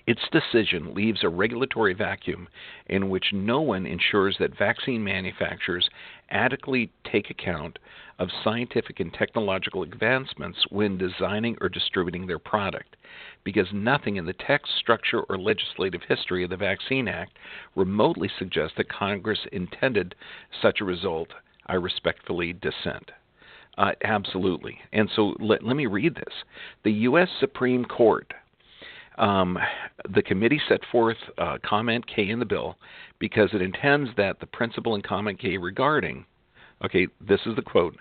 Its 0.09 0.27
decision 0.33 0.95
leaves 0.95 1.23
a 1.23 1.29
regulatory 1.29 1.93
vacuum 1.93 2.49
in 2.87 3.11
which 3.11 3.35
no 3.35 3.61
one 3.61 3.85
ensures 3.85 4.39
that 4.39 4.57
vaccine 4.57 5.05
manufacturers 5.05 5.91
adequately 6.31 6.91
take 7.05 7.29
account 7.29 7.79
of 8.19 8.31
scientific 8.43 9.01
and 9.01 9.13
technological 9.13 9.83
advancements 9.83 10.65
when 10.71 10.97
designing 10.97 11.59
or 11.61 11.69
distributing 11.69 12.27
their 12.27 12.39
product, 12.39 12.97
because 13.45 13.67
nothing 13.75 14.17
in 14.17 14.25
the 14.25 14.33
text, 14.33 14.73
structure, 14.79 15.21
or 15.25 15.37
legislative 15.37 16.01
history 16.09 16.43
of 16.43 16.49
the 16.49 16.57
Vaccine 16.57 17.07
Act 17.07 17.37
remotely 17.77 18.31
suggests 18.39 18.79
that 18.79 18.89
Congress 18.89 19.41
intended 19.53 20.15
such 20.63 20.81
a 20.81 20.87
result. 20.87 21.29
I 21.67 21.75
respectfully 21.75 22.55
dissent. 22.55 23.11
Uh, 23.77 23.93
absolutely. 24.03 24.79
And 24.91 25.11
so 25.15 25.35
let, 25.39 25.63
let 25.63 25.77
me 25.77 25.85
read 25.85 26.15
this. 26.15 26.35
The 26.83 26.93
U.S. 26.93 27.29
Supreme 27.39 27.85
Court 27.85 28.33
um, 29.19 29.59
the 30.15 30.23
committee 30.23 30.61
set 30.69 30.81
forth 30.91 31.17
uh, 31.39 31.59
comment 31.65 32.07
K 32.07 32.29
in 32.29 32.39
the 32.39 32.45
bill 32.45 32.77
because 33.19 33.51
it 33.53 33.63
intends 33.63 34.11
that 34.17 34.41
the 34.41 34.47
principle 34.47 34.95
in 34.95 35.03
comment 35.03 35.41
K 35.41 35.59
regarding, 35.59 36.25
okay, 36.85 37.09
this 37.21 37.41
is 37.47 37.57
the 37.57 37.63
quote. 37.63 37.97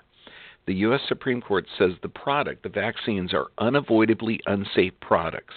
The 0.67 0.75
U.S. 0.75 1.01
Supreme 1.07 1.41
Court 1.41 1.65
says 1.77 1.91
the 2.01 2.09
product, 2.09 2.63
the 2.63 2.69
vaccines, 2.69 3.33
are 3.33 3.47
unavoidably 3.57 4.41
unsafe 4.45 4.93
products. 4.99 5.55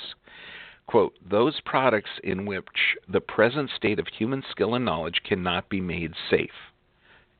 Quote, 0.86 1.14
those 1.28 1.60
products 1.64 2.10
in 2.24 2.46
which 2.46 2.64
the 3.08 3.20
present 3.20 3.70
state 3.76 3.98
of 3.98 4.06
human 4.06 4.42
skill 4.50 4.74
and 4.74 4.84
knowledge 4.84 5.20
cannot 5.24 5.68
be 5.68 5.80
made 5.80 6.14
safe. 6.30 6.50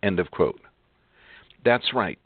End 0.02 0.20
of 0.20 0.30
quote. 0.30 0.60
That's 1.64 1.92
right. 1.94 2.18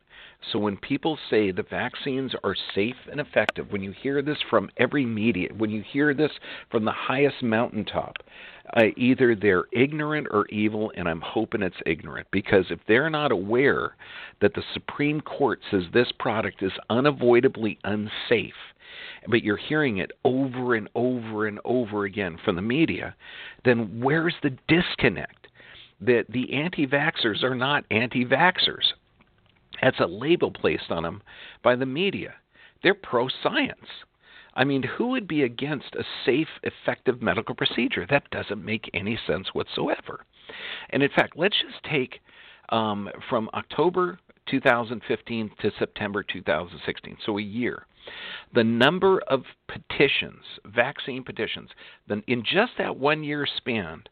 So 0.53 0.59
when 0.59 0.77
people 0.77 1.19
say 1.31 1.51
the 1.51 1.63
vaccines 1.63 2.35
are 2.45 2.55
safe 2.75 2.97
and 3.11 3.21
effective, 3.21 3.73
when 3.73 3.83
you 3.83 3.93
hear 3.93 4.23
this 4.23 4.39
from 4.51 4.71
every 4.77 5.07
media, 5.07 5.49
when 5.57 5.71
you 5.71 5.83
hear 5.83 6.15
this 6.15 6.33
from 6.71 6.85
the 6.85 6.93
highest 6.93 7.43
mountaintop, 7.43 8.17
uh, 8.77 8.87
either 8.97 9.35
they're 9.35 9.67
ignorant 9.73 10.27
or 10.31 10.47
evil, 10.49 10.93
and 10.97 11.09
I'm 11.09 11.21
hoping 11.21 11.63
it's 11.63 11.77
ignorant 11.87 12.27
because 12.31 12.67
if 12.71 12.81
they're 12.87 13.11
not 13.11 13.33
aware 13.33 13.97
that 14.41 14.55
the 14.55 14.63
Supreme 14.73 15.21
Court 15.21 15.61
says 15.71 15.85
this 15.93 16.13
product 16.19 16.63
is 16.63 16.73
unavoidably 16.91 17.79
unsafe, 17.85 18.55
but 19.29 19.43
you're 19.43 19.57
hearing 19.57 19.99
it 19.99 20.13
over 20.25 20.75
and 20.75 20.89
over 20.95 21.47
and 21.47 21.61
over 21.65 22.05
again 22.05 22.39
from 22.45 22.57
the 22.57 22.63
media, 22.63 23.15
then 23.65 24.01
where's 24.01 24.35
the 24.43 24.57
disconnect? 24.69 25.49
That 26.01 26.25
the 26.29 26.53
anti 26.53 26.87
vaxxers 26.87 27.43
are 27.43 27.55
not 27.55 27.85
anti 27.91 28.25
vaxxers. 28.25 28.94
That's 29.85 30.01
a 30.01 30.07
label 30.07 30.51
placed 30.51 30.91
on 30.91 31.03
them 31.03 31.23
by 31.63 31.77
the 31.77 31.85
media. 31.85 32.33
They're 32.83 32.95
pro 32.95 33.29
science. 33.43 33.87
I 34.55 34.65
mean, 34.65 34.83
who 34.83 35.09
would 35.09 35.29
be 35.29 35.43
against 35.43 35.95
a 35.95 36.05
safe, 36.25 36.49
effective 36.63 37.21
medical 37.21 37.55
procedure? 37.55 38.07
That 38.09 38.31
doesn't 38.31 38.65
make 38.65 38.89
any 38.95 39.19
sense 39.27 39.49
whatsoever. 39.53 40.25
And 40.89 41.03
in 41.03 41.11
fact, 41.11 41.37
let's 41.37 41.57
just 41.61 41.85
take 41.85 42.21
um, 42.71 43.11
from 43.29 43.51
October 43.53 44.19
2015 44.49 45.51
to 45.61 45.71
September 45.79 46.23
2016, 46.23 47.19
so 47.27 47.37
a 47.37 47.43
year. 47.43 47.87
The 48.55 48.65
number 48.65 49.21
of 49.29 49.43
petitions, 49.69 50.45
vaccine 50.65 51.23
petitions, 51.23 51.69
in 52.27 52.43
just 52.43 52.73
that 52.79 52.97
one 52.97 53.23
year 53.23 53.47
span, 53.57 54.05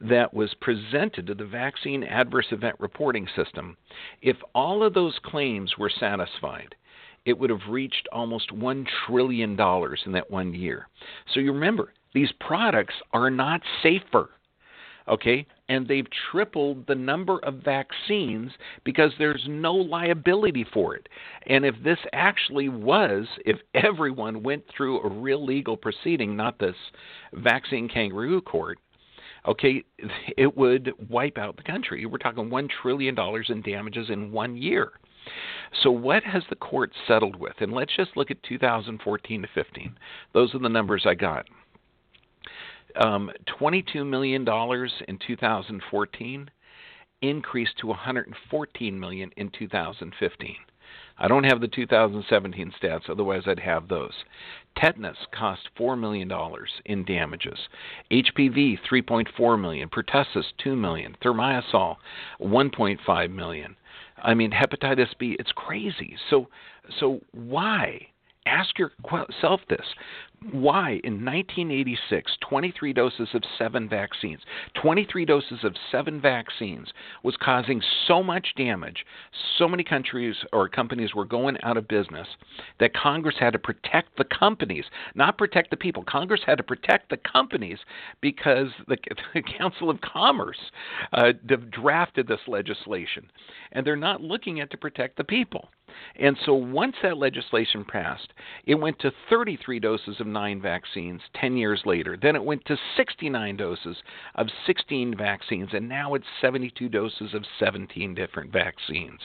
that 0.00 0.32
was 0.32 0.54
presented 0.60 1.26
to 1.26 1.34
the 1.34 1.44
Vaccine 1.44 2.04
Adverse 2.04 2.46
Event 2.50 2.76
Reporting 2.78 3.28
System, 3.36 3.76
if 4.22 4.36
all 4.54 4.82
of 4.82 4.94
those 4.94 5.18
claims 5.22 5.76
were 5.78 5.90
satisfied, 5.90 6.74
it 7.26 7.38
would 7.38 7.50
have 7.50 7.68
reached 7.68 8.08
almost 8.12 8.50
$1 8.50 8.86
trillion 9.06 9.50
in 9.50 10.12
that 10.12 10.30
one 10.30 10.54
year. 10.54 10.88
So 11.32 11.40
you 11.40 11.52
remember, 11.52 11.92
these 12.14 12.32
products 12.40 12.94
are 13.12 13.30
not 13.30 13.60
safer. 13.82 14.30
Okay? 15.08 15.46
And 15.68 15.86
they've 15.86 16.06
tripled 16.30 16.86
the 16.86 16.94
number 16.94 17.38
of 17.40 17.62
vaccines 17.64 18.52
because 18.84 19.12
there's 19.18 19.44
no 19.48 19.74
liability 19.74 20.64
for 20.72 20.94
it. 20.94 21.08
And 21.46 21.64
if 21.64 21.74
this 21.82 21.98
actually 22.12 22.68
was, 22.68 23.26
if 23.44 23.58
everyone 23.74 24.42
went 24.42 24.64
through 24.74 25.00
a 25.00 25.08
real 25.08 25.44
legal 25.44 25.76
proceeding, 25.76 26.36
not 26.36 26.58
this 26.58 26.76
vaccine 27.32 27.88
kangaroo 27.88 28.40
court, 28.40 28.78
okay, 29.46 29.84
it 30.36 30.56
would 30.56 30.92
wipe 31.08 31.38
out 31.38 31.56
the 31.56 31.62
country. 31.62 32.06
We're 32.06 32.18
talking 32.18 32.50
$1 32.50 32.68
trillion 32.82 33.16
in 33.48 33.62
damages 33.62 34.10
in 34.10 34.32
one 34.32 34.56
year. 34.56 34.92
So, 35.82 35.90
what 35.90 36.24
has 36.24 36.42
the 36.48 36.56
court 36.56 36.92
settled 37.06 37.36
with? 37.36 37.54
And 37.60 37.72
let's 37.72 37.94
just 37.94 38.16
look 38.16 38.30
at 38.30 38.42
2014 38.42 39.42
to 39.42 39.48
15. 39.54 39.98
Those 40.32 40.54
are 40.54 40.58
the 40.58 40.68
numbers 40.68 41.04
I 41.06 41.14
got. 41.14 41.46
Um, 42.96 43.30
$22 43.60 44.06
million 44.06 44.42
in 45.06 45.18
2014 45.26 46.50
increased 47.22 47.78
to 47.78 47.86
114 47.86 48.98
million 48.98 49.30
in 49.36 49.50
2015. 49.50 50.56
I 51.20 51.28
don't 51.28 51.44
have 51.44 51.60
the 51.60 51.68
2017 51.68 52.72
stats, 52.82 53.10
otherwise 53.10 53.42
I'd 53.46 53.60
have 53.60 53.88
those. 53.88 54.14
Tetanus 54.76 55.18
cost 55.32 55.68
$4 55.78 55.98
million 56.00 56.30
in 56.86 57.04
damages. 57.04 57.58
HPV, 58.10 58.78
3.4 58.90 59.60
million. 59.60 59.88
Pertussis, 59.90 60.46
$2 60.64 60.76
million. 60.76 61.16
Thimerosal, 61.22 61.96
1.5 62.40 63.30
million. 63.30 63.76
I 64.22 64.34
mean, 64.34 64.50
hepatitis 64.50 65.16
B, 65.18 65.36
it's 65.38 65.52
crazy. 65.52 66.16
So, 66.30 66.48
so 66.98 67.20
why? 67.32 68.08
Ask 68.46 68.78
yourself 68.78 69.60
this. 69.68 69.86
Why, 70.52 71.00
in 71.04 71.22
1986, 71.22 72.38
23 72.40 72.94
doses 72.94 73.28
of 73.34 73.42
seven 73.58 73.86
vaccines, 73.86 74.40
23 74.80 75.26
doses 75.26 75.58
of 75.64 75.74
seven 75.92 76.18
vaccines 76.18 76.88
was 77.22 77.36
causing 77.36 77.82
so 78.06 78.22
much 78.22 78.54
damage, 78.56 79.04
so 79.58 79.68
many 79.68 79.84
countries 79.84 80.36
or 80.50 80.66
companies 80.66 81.14
were 81.14 81.26
going 81.26 81.58
out 81.62 81.76
of 81.76 81.86
business 81.88 82.26
that 82.78 82.94
Congress 82.94 83.34
had 83.38 83.52
to 83.52 83.58
protect 83.58 84.16
the 84.16 84.24
companies, 84.24 84.86
not 85.14 85.36
protect 85.36 85.68
the 85.68 85.76
people. 85.76 86.02
Congress 86.04 86.40
had 86.46 86.56
to 86.56 86.64
protect 86.64 87.10
the 87.10 87.18
companies 87.18 87.78
because 88.22 88.68
the, 88.88 88.96
the 89.34 89.42
Council 89.42 89.90
of 89.90 90.00
Commerce 90.00 90.70
uh, 91.12 91.32
drafted 91.68 92.26
this 92.26 92.40
legislation, 92.48 93.30
and 93.72 93.86
they're 93.86 93.94
not 93.94 94.22
looking 94.22 94.60
at 94.60 94.70
to 94.70 94.78
protect 94.78 95.18
the 95.18 95.24
people. 95.24 95.68
And 96.16 96.36
so 96.44 96.54
once 96.54 96.96
that 97.02 97.16
legislation 97.16 97.84
passed, 97.84 98.32
it 98.66 98.74
went 98.74 98.98
to 99.00 99.12
33 99.28 99.80
doses 99.80 100.20
of 100.20 100.26
nine 100.26 100.60
vaccines 100.60 101.20
10 101.34 101.56
years 101.56 101.82
later. 101.84 102.16
Then 102.20 102.36
it 102.36 102.44
went 102.44 102.64
to 102.66 102.76
69 102.96 103.56
doses 103.56 103.96
of 104.34 104.48
16 104.66 105.16
vaccines, 105.16 105.70
and 105.72 105.88
now 105.88 106.14
it's 106.14 106.26
72 106.40 106.88
doses 106.88 107.34
of 107.34 107.44
17 107.58 108.14
different 108.14 108.52
vaccines. 108.52 109.20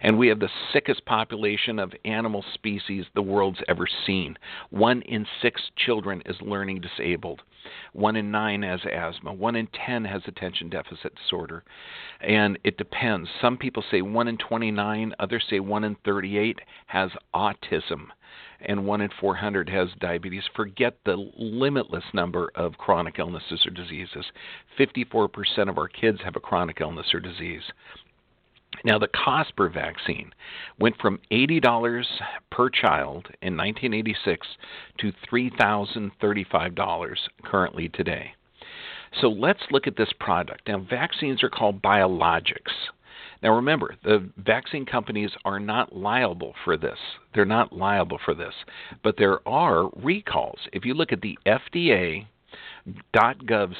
And 0.00 0.18
we 0.18 0.28
have 0.28 0.40
the 0.40 0.50
sickest 0.72 1.04
population 1.04 1.78
of 1.78 1.92
animal 2.04 2.44
species 2.54 3.06
the 3.14 3.22
world's 3.22 3.62
ever 3.68 3.86
seen. 4.06 4.36
One 4.70 5.02
in 5.02 5.26
six 5.40 5.60
children 5.76 6.22
is 6.26 6.36
learning 6.40 6.80
disabled. 6.80 7.42
One 7.92 8.16
in 8.16 8.30
nine 8.30 8.62
has 8.62 8.80
asthma. 8.84 9.32
One 9.32 9.56
in 9.56 9.68
ten 9.68 10.04
has 10.04 10.22
attention 10.26 10.68
deficit 10.68 11.14
disorder. 11.14 11.64
And 12.20 12.58
it 12.64 12.76
depends. 12.76 13.28
Some 13.40 13.56
people 13.56 13.84
say 13.90 14.02
one 14.02 14.28
in 14.28 14.38
29, 14.38 15.14
others 15.18 15.44
say 15.48 15.60
one 15.60 15.84
in 15.84 15.96
38 16.04 16.60
has 16.86 17.10
autism 17.34 18.08
and 18.66 18.86
1 18.86 19.00
in 19.00 19.10
400 19.20 19.68
has 19.68 19.88
diabetes. 20.00 20.42
Forget 20.54 20.96
the 21.04 21.30
limitless 21.36 22.04
number 22.12 22.50
of 22.54 22.78
chronic 22.78 23.18
illnesses 23.18 23.64
or 23.66 23.70
diseases. 23.70 24.24
54% 24.78 25.68
of 25.68 25.78
our 25.78 25.88
kids 25.88 26.18
have 26.24 26.36
a 26.36 26.40
chronic 26.40 26.80
illness 26.80 27.12
or 27.12 27.20
disease. 27.20 27.62
Now, 28.84 28.98
the 28.98 29.08
cost 29.08 29.54
per 29.56 29.68
vaccine 29.68 30.32
went 30.78 30.96
from 31.00 31.20
$80 31.30 32.04
per 32.50 32.68
child 32.70 33.28
in 33.40 33.56
1986 33.56 34.46
to 34.98 35.12
$3,035 35.30 37.16
currently 37.44 37.88
today. 37.88 38.34
So 39.20 39.28
let's 39.28 39.62
look 39.70 39.86
at 39.86 39.96
this 39.96 40.12
product. 40.18 40.68
Now, 40.68 40.78
vaccines 40.78 41.42
are 41.42 41.50
called 41.50 41.80
biologics. 41.82 42.90
Now 43.42 43.54
remember, 43.54 43.94
the 44.02 44.28
vaccine 44.38 44.86
companies 44.86 45.30
are 45.44 45.60
not 45.60 45.94
liable 45.94 46.54
for 46.64 46.78
this. 46.78 46.98
They're 47.34 47.44
not 47.44 47.74
liable 47.74 48.18
for 48.24 48.34
this. 48.34 48.54
But 49.02 49.16
there 49.18 49.46
are 49.46 49.90
recalls. 49.96 50.58
If 50.72 50.86
you 50.86 50.94
look 50.94 51.12
at 51.12 51.20
the 51.20 51.38
FDA.gov 51.46 52.26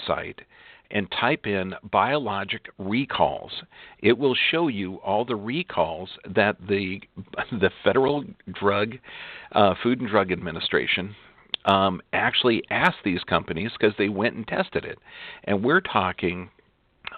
site, 0.06 0.42
and 0.90 1.10
type 1.10 1.46
in 1.46 1.74
biologic 1.90 2.66
recalls, 2.78 3.50
it 4.00 4.16
will 4.16 4.36
show 4.50 4.68
you 4.68 4.96
all 4.96 5.24
the 5.24 5.36
recalls 5.36 6.10
that 6.34 6.56
the 6.66 7.00
the 7.50 7.70
Federal 7.82 8.24
Drug 8.52 8.94
uh, 9.52 9.74
Food 9.82 10.00
and 10.00 10.08
Drug 10.08 10.30
Administration 10.32 11.14
um, 11.64 12.00
actually 12.12 12.62
asked 12.70 12.98
these 13.04 13.24
companies 13.24 13.70
because 13.78 13.94
they 13.98 14.08
went 14.08 14.36
and 14.36 14.46
tested 14.46 14.84
it, 14.84 14.98
and 15.44 15.64
we're 15.64 15.80
talking 15.80 16.50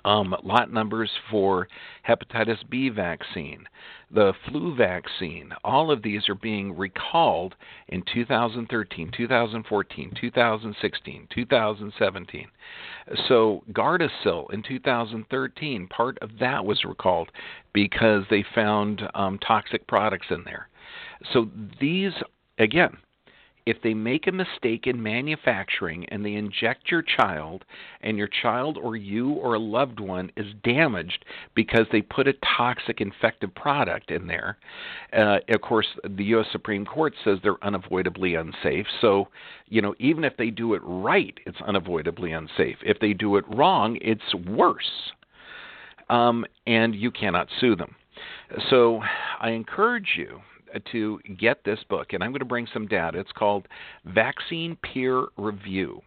um, 0.07 0.35
lot 0.45 0.73
numbers 0.73 1.11
for 1.31 1.67
hepatitis 2.09 2.59
B 2.71 2.89
vaccine, 2.89 3.67
the 4.11 4.33
flu 4.49 4.75
vaccine. 4.75 5.53
All 5.65 5.91
of 5.91 6.03
these 6.03 6.29
are 6.29 6.37
being 6.37 6.77
recalled 6.77 7.57
in 7.89 8.05
2013, 8.15 9.11
2014, 9.15 10.13
2016, 10.19 11.29
2017. 11.35 12.47
So 13.29 13.65
Gardasil 13.73 14.55
in 14.55 14.63
2013, 14.63 15.89
part 15.89 16.19
of 16.23 16.31
that 16.39 16.65
was 16.65 16.85
recalled 16.85 17.31
because 17.73 18.23
they 18.31 18.45
found 18.55 19.03
um, 19.15 19.39
toxic 19.41 19.87
products 19.89 20.27
in 20.31 20.45
there. 20.45 20.69
So 21.33 21.51
these, 21.81 22.13
again, 22.59 22.97
if 23.67 23.83
they 23.83 23.93
make 23.95 24.29
a 24.29 24.33
mistake 24.33 24.87
in 24.87 25.03
manufacturing 25.03 26.07
and 26.07 26.25
they 26.25 26.35
inject 26.35 26.91
your 26.91 27.03
child, 27.03 27.65
and 28.01 28.17
your 28.17 28.29
child 28.29 28.79
or 28.81 28.95
you 28.95 29.33
or 29.33 29.55
a 29.55 29.59
loved 29.59 29.99
one 29.99 30.31
is 30.37 30.47
damaged 30.63 31.25
because 31.55 31.87
they 31.91 32.01
put 32.01 32.29
a 32.29 32.35
toxic 32.57 33.01
infective 33.01 33.53
product 33.57 34.13
in 34.13 34.29
there, 34.29 34.57
uh, 35.13 35.39
of 35.49 35.61
course, 35.61 35.87
the 36.05 36.25
U.S. 36.25 36.47
Supreme 36.53 36.87
Court 36.87 37.13
says 37.25 37.39
they're 37.43 37.63
unavoidably 37.63 38.37
unsafe. 38.37 38.87
So, 39.01 39.29
you 39.69 39.83
know, 39.83 39.95
even 39.99 40.23
if 40.23 40.37
they 40.37 40.51
do 40.51 40.75
it 40.75 40.83
right, 40.85 41.37
it's 41.45 41.59
unavoidably 41.67 42.33
unsafe. 42.33 42.77
If 42.83 43.01
they 43.01 43.13
do 43.13 43.37
it 43.37 43.45
wrong, 43.53 43.99
it's 44.01 44.35
worse. 44.49 45.13
Um, 46.09 46.47
and 46.69 46.95
you 46.95 47.11
cannot 47.11 47.49
sue 47.61 47.75
them. 47.75 47.97
So 48.71 49.03
I 49.41 49.51
encourage 49.51 50.15
you 50.17 50.41
Uh, 50.75 50.79
to 50.93 51.21
get 51.39 51.63
this 51.65 51.79
book, 51.89 52.13
and 52.13 52.23
I'm 52.23 52.31
going 52.31 52.41
to 52.41 52.45
bring 52.45 52.67
some 52.73 52.87
data. 52.87 53.19
It's 53.19 53.33
called 53.33 53.69
Vaccine 54.05 54.77
Peer 54.83 55.27
Review 55.37 56.03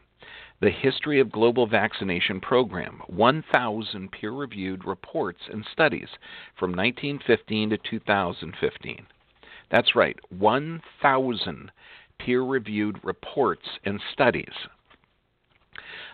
the 0.62 0.70
History 0.70 1.22
of 1.22 1.32
Global 1.32 1.68
Vaccination 1.68 2.42
Program 2.42 3.02
1,000 3.08 4.12
peer 4.12 4.32
reviewed 4.32 4.84
reports 4.84 5.40
and 5.50 5.66
studies 5.72 6.10
from 6.58 6.72
1915 6.72 7.70
to 7.70 7.78
2015. 7.78 9.06
That's 9.72 9.96
right, 9.96 10.18
1,000 10.38 11.72
peer 12.20 12.42
reviewed 12.42 13.00
reports 13.04 13.66
and 13.86 14.02
studies 14.12 14.54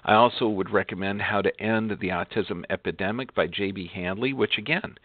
I 0.06 0.13
also 0.13 0.48
would 0.48 0.70
recommend 0.70 1.24
How 1.24 1.41
to 1.41 1.62
End 1.62 1.89
the 1.89 2.10
Autism 2.10 2.63
Epidemic 2.70 3.34
by 3.34 3.48
J.B. 3.48 3.89
Handley, 3.94 4.34
which, 4.34 4.60
again, 4.60 4.96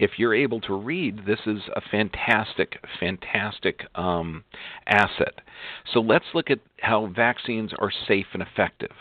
if 0.00 0.12
you're 0.16 0.34
able 0.34 0.62
to 0.62 0.74
read, 0.74 1.26
this 1.26 1.40
is 1.46 1.60
a 1.76 1.82
fantastic, 1.82 2.78
fantastic 2.98 3.82
um, 3.94 4.44
asset. 4.86 5.42
So 5.92 6.00
let's 6.00 6.24
look 6.32 6.50
at 6.50 6.60
how 6.80 7.06
vaccines 7.06 7.72
are 7.78 7.92
safe 8.08 8.26
and 8.32 8.42
effective. 8.42 8.92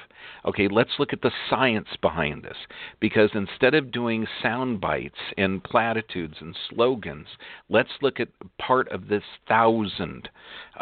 Okay, 0.46 0.68
let's 0.68 0.92
look 1.00 1.12
at 1.12 1.22
the 1.22 1.32
science 1.50 1.88
behind 2.02 2.44
this. 2.44 2.58
Because 3.00 3.32
instead 3.34 3.74
of 3.74 3.92
doing 3.92 4.28
sound 4.44 4.80
bites 4.80 5.18
and 5.38 5.64
platitudes 5.64 6.36
and 6.40 6.56
slogans, 6.70 7.28
let's 7.70 7.90
look 8.02 8.20
at 8.20 8.30
part 8.60 8.88
of 8.90 9.08
this 9.08 9.24
thousand 9.48 10.30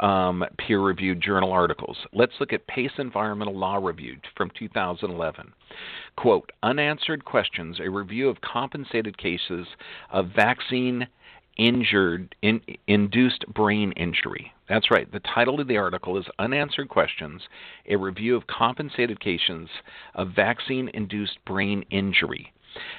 um, 0.02 0.44
peer 0.58 0.82
reviewed 0.82 1.22
journal 1.22 1.52
articles. 1.52 1.98
Let's 2.12 2.34
look 2.40 2.52
at 2.52 2.68
Pace 2.68 2.92
Environmental 2.98 3.58
Law 3.58 3.78
Review 3.78 4.18
from 4.36 4.52
2011. 4.58 5.54
Quote 6.18 6.52
Unanswered 6.62 7.26
Questions, 7.26 7.80
a 7.80 7.90
review 7.90 8.30
of 8.30 8.42
compensated 8.42 9.18
cases 9.18 9.66
of 10.12 10.30
vaccine 10.36 11.08
injured 11.58 12.36
in, 12.42 12.62
induced 12.88 13.46
brain 13.54 13.92
injury. 13.94 14.52
That's 14.70 14.90
right. 14.92 15.12
The 15.12 15.22
title 15.22 15.60
of 15.60 15.68
the 15.68 15.78
article 15.78 16.18
is 16.18 16.26
Unanswered 16.40 16.90
Questions: 16.90 17.42
A 17.88 17.96
Review 17.96 18.36
of 18.36 18.48
Compensated 18.48 19.20
Cases 19.20 19.70
of 20.16 20.30
Vaccine 20.36 20.90
Induced 20.94 21.38
Brain 21.46 21.84
Injury. 21.90 22.52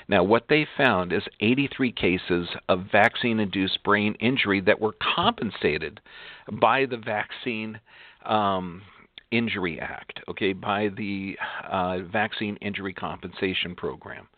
Now, 0.08 0.22
what 0.22 0.46
they 0.48 0.66
found 0.76 1.12
is 1.12 1.22
83 1.40 1.92
cases 1.92 2.48
of 2.68 2.86
vaccine 2.92 3.40
induced 3.40 3.82
brain 3.82 4.14
injury 4.20 4.60
that 4.60 4.80
were 4.80 4.94
compensated 5.16 6.00
by 6.60 6.86
the 6.86 6.96
Vaccine 6.96 7.80
um, 8.24 8.82
Injury 9.30 9.80
Act, 9.80 10.20
okay, 10.28 10.52
by 10.52 10.90
the 10.96 11.36
uh, 11.68 11.98
Vaccine 12.02 12.56
Injury 12.56 12.94
Compensation 12.94 13.74
Program. 13.74 14.28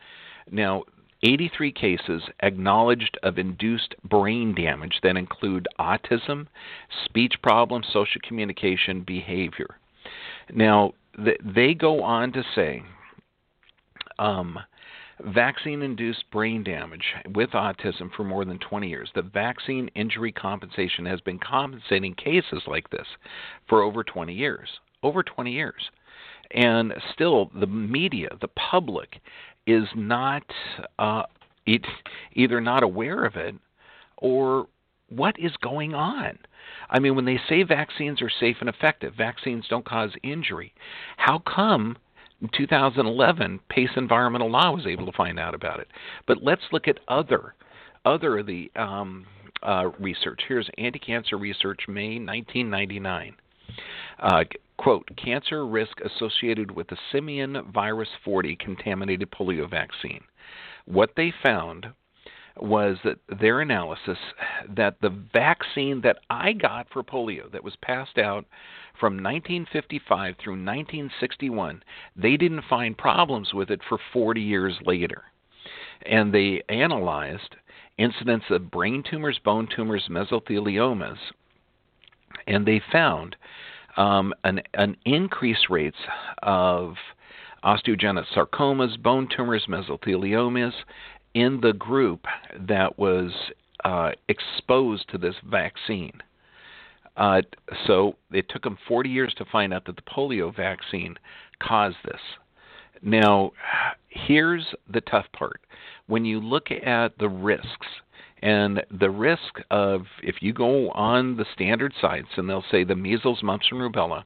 Now, 0.50 0.85
83 1.22 1.72
cases 1.72 2.22
acknowledged 2.40 3.18
of 3.22 3.38
induced 3.38 3.94
brain 4.05 4.55
damage 4.55 4.98
that 5.02 5.16
include 5.16 5.66
autism, 5.79 6.46
speech 7.05 7.35
problems, 7.42 7.87
social 7.92 8.20
communication, 8.26 9.02
behavior. 9.02 9.76
Now, 10.52 10.92
they 11.16 11.74
go 11.74 12.02
on 12.02 12.33
to 12.33 12.42
say 12.55 12.83
um, 14.18 14.59
vaccine 15.24 15.83
induced 15.83 16.31
brain 16.31 16.62
damage 16.62 17.14
with 17.35 17.50
autism 17.50 18.11
for 18.14 18.24
more 18.24 18.44
than 18.44 18.59
20 18.59 18.88
years. 18.88 19.11
The 19.14 19.22
vaccine 19.22 19.88
injury 19.94 20.33
compensation 20.33 21.07
has 21.07 21.20
been 21.20 21.38
compensating 21.38 22.14
cases 22.14 22.62
like 22.66 22.90
this 22.90 23.07
for 23.68 23.83
over 23.83 24.05
20 24.05 24.33
years. 24.33 24.68
Over 25.02 25.22
20 25.22 25.52
years. 25.52 25.90
And 26.52 26.92
still, 27.12 27.50
the 27.59 27.66
media, 27.66 28.29
the 28.40 28.48
public, 28.48 29.20
is 29.66 29.88
not 29.94 30.44
uh, 30.98 31.24
it, 31.66 31.87
either 32.35 32.61
not 32.61 32.83
aware 32.83 33.24
of 33.24 33.37
it 33.37 33.55
or 34.18 34.66
what 35.09 35.38
is 35.38 35.52
going 35.62 35.94
on. 35.94 36.38
I 36.90 36.98
mean, 36.98 37.14
when 37.14 37.24
they 37.24 37.40
say 37.48 37.62
vaccines 37.62 38.22
are 38.22 38.31
safe 38.31 38.57
and 38.61 38.68
effective, 38.68 39.14
vaccines 39.14 39.66
don't 39.68 39.85
cause 39.85 40.11
injury. 40.22 40.72
How 41.16 41.38
come 41.40 41.96
in 42.40 42.48
2011 42.57 43.61
Pace 43.68 43.90
Environmental 43.96 44.50
Law 44.50 44.72
was 44.72 44.87
able 44.87 45.07
to 45.07 45.12
find 45.12 45.38
out 45.38 45.55
about 45.55 45.81
it? 45.81 45.88
But 46.26 46.42
let's 46.42 46.62
look 46.72 46.88
at 46.88 46.98
other 47.09 47.55
other 48.05 48.38
of 48.38 48.46
the 48.46 48.70
um, 48.76 49.26
uh, 49.62 49.90
research. 49.98 50.40
Here's 50.46 50.70
Anti-Cancer 50.79 51.37
Research, 51.37 51.81
May 51.88 52.20
1999. 52.20 53.35
Uh, 54.20 54.44
quote, 54.78 55.08
cancer 55.16 55.66
risk 55.66 56.00
associated 56.00 56.70
with 56.70 56.88
the 56.88 56.98
simian 57.12 57.62
virus 57.72 58.08
40 58.24 58.56
contaminated 58.56 59.30
polio 59.30 59.68
vaccine. 59.68 60.22
What 60.84 61.10
they 61.16 61.32
found 61.42 61.86
was 62.58 62.96
that 63.04 63.18
their 63.40 63.60
analysis 63.60 64.18
that 64.76 64.96
the 65.00 65.10
vaccine 65.32 66.00
that 66.02 66.18
I 66.30 66.52
got 66.52 66.86
for 66.90 67.02
polio 67.02 67.50
that 67.52 67.64
was 67.64 67.76
passed 67.82 68.18
out 68.18 68.46
from 68.98 69.14
1955 69.14 70.36
through 70.42 70.54
1961, 70.54 71.82
they 72.16 72.36
didn't 72.36 72.64
find 72.68 72.96
problems 72.96 73.52
with 73.52 73.70
it 73.70 73.80
for 73.88 73.98
40 74.12 74.40
years 74.40 74.74
later. 74.84 75.24
And 76.06 76.32
they 76.32 76.62
analyzed 76.68 77.56
incidence 77.98 78.44
of 78.50 78.70
brain 78.70 79.02
tumors, 79.08 79.38
bone 79.44 79.68
tumors, 79.74 80.08
mesotheliomas, 80.10 81.18
and 82.46 82.66
they 82.66 82.80
found 82.92 83.36
um, 83.96 84.32
an, 84.44 84.61
an 84.74 84.96
increased 85.04 85.68
rates 85.70 85.96
of 86.42 86.94
osteogenic 87.64 88.24
sarcomas, 88.35 89.00
bone 89.02 89.28
tumors, 89.35 89.66
mesotheliomas 89.68 90.72
in 91.35 91.61
the 91.61 91.72
group 91.72 92.24
that 92.68 92.98
was 92.98 93.30
uh, 93.85 94.11
exposed 94.28 95.09
to 95.11 95.18
this 95.18 95.35
vaccine. 95.44 96.12
Uh, 97.16 97.40
so 97.87 98.16
it 98.30 98.46
took 98.48 98.62
them 98.62 98.78
40 98.87 99.09
years 99.09 99.35
to 99.38 99.44
find 99.46 99.72
out 99.72 99.85
that 99.87 99.96
the 99.96 100.02
polio 100.02 100.54
vaccine 100.54 101.16
caused 101.61 101.96
this. 102.04 102.20
Now, 103.02 103.52
here's 104.09 104.66
the 104.92 105.00
tough 105.02 105.26
part. 105.37 105.61
When 106.06 106.24
you 106.24 106.40
look 106.40 106.70
at 106.70 107.18
the 107.18 107.28
risks, 107.28 107.87
and 108.46 108.80
the 109.00 109.11
risk 109.11 109.61
of, 109.72 110.02
if 110.22 110.37
you 110.40 110.52
go 110.52 110.90
on 110.92 111.37
the 111.37 111.44
standard 111.52 111.92
sites 112.00 112.28
and 112.37 112.48
they'll 112.48 112.64
say 112.70 112.85
the 112.85 112.94
measles, 112.94 113.42
mumps, 113.42 113.66
and 113.72 113.80
rubella, 113.80 114.22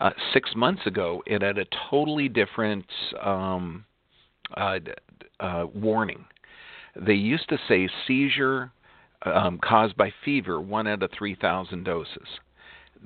uh, 0.00 0.10
six 0.32 0.52
months 0.56 0.80
ago 0.86 1.22
it 1.26 1.42
had 1.42 1.58
a 1.58 1.66
totally 1.90 2.26
different 2.26 2.86
um, 3.22 3.84
uh, 4.56 4.78
uh, 5.40 5.66
warning. 5.74 6.24
They 6.96 7.12
used 7.12 7.46
to 7.50 7.58
say 7.68 7.86
seizure 8.06 8.72
um, 9.26 9.60
caused 9.62 9.94
by 9.94 10.10
fever, 10.24 10.58
one 10.58 10.86
out 10.86 11.02
of 11.02 11.10
3,000 11.16 11.84
doses. 11.84 12.28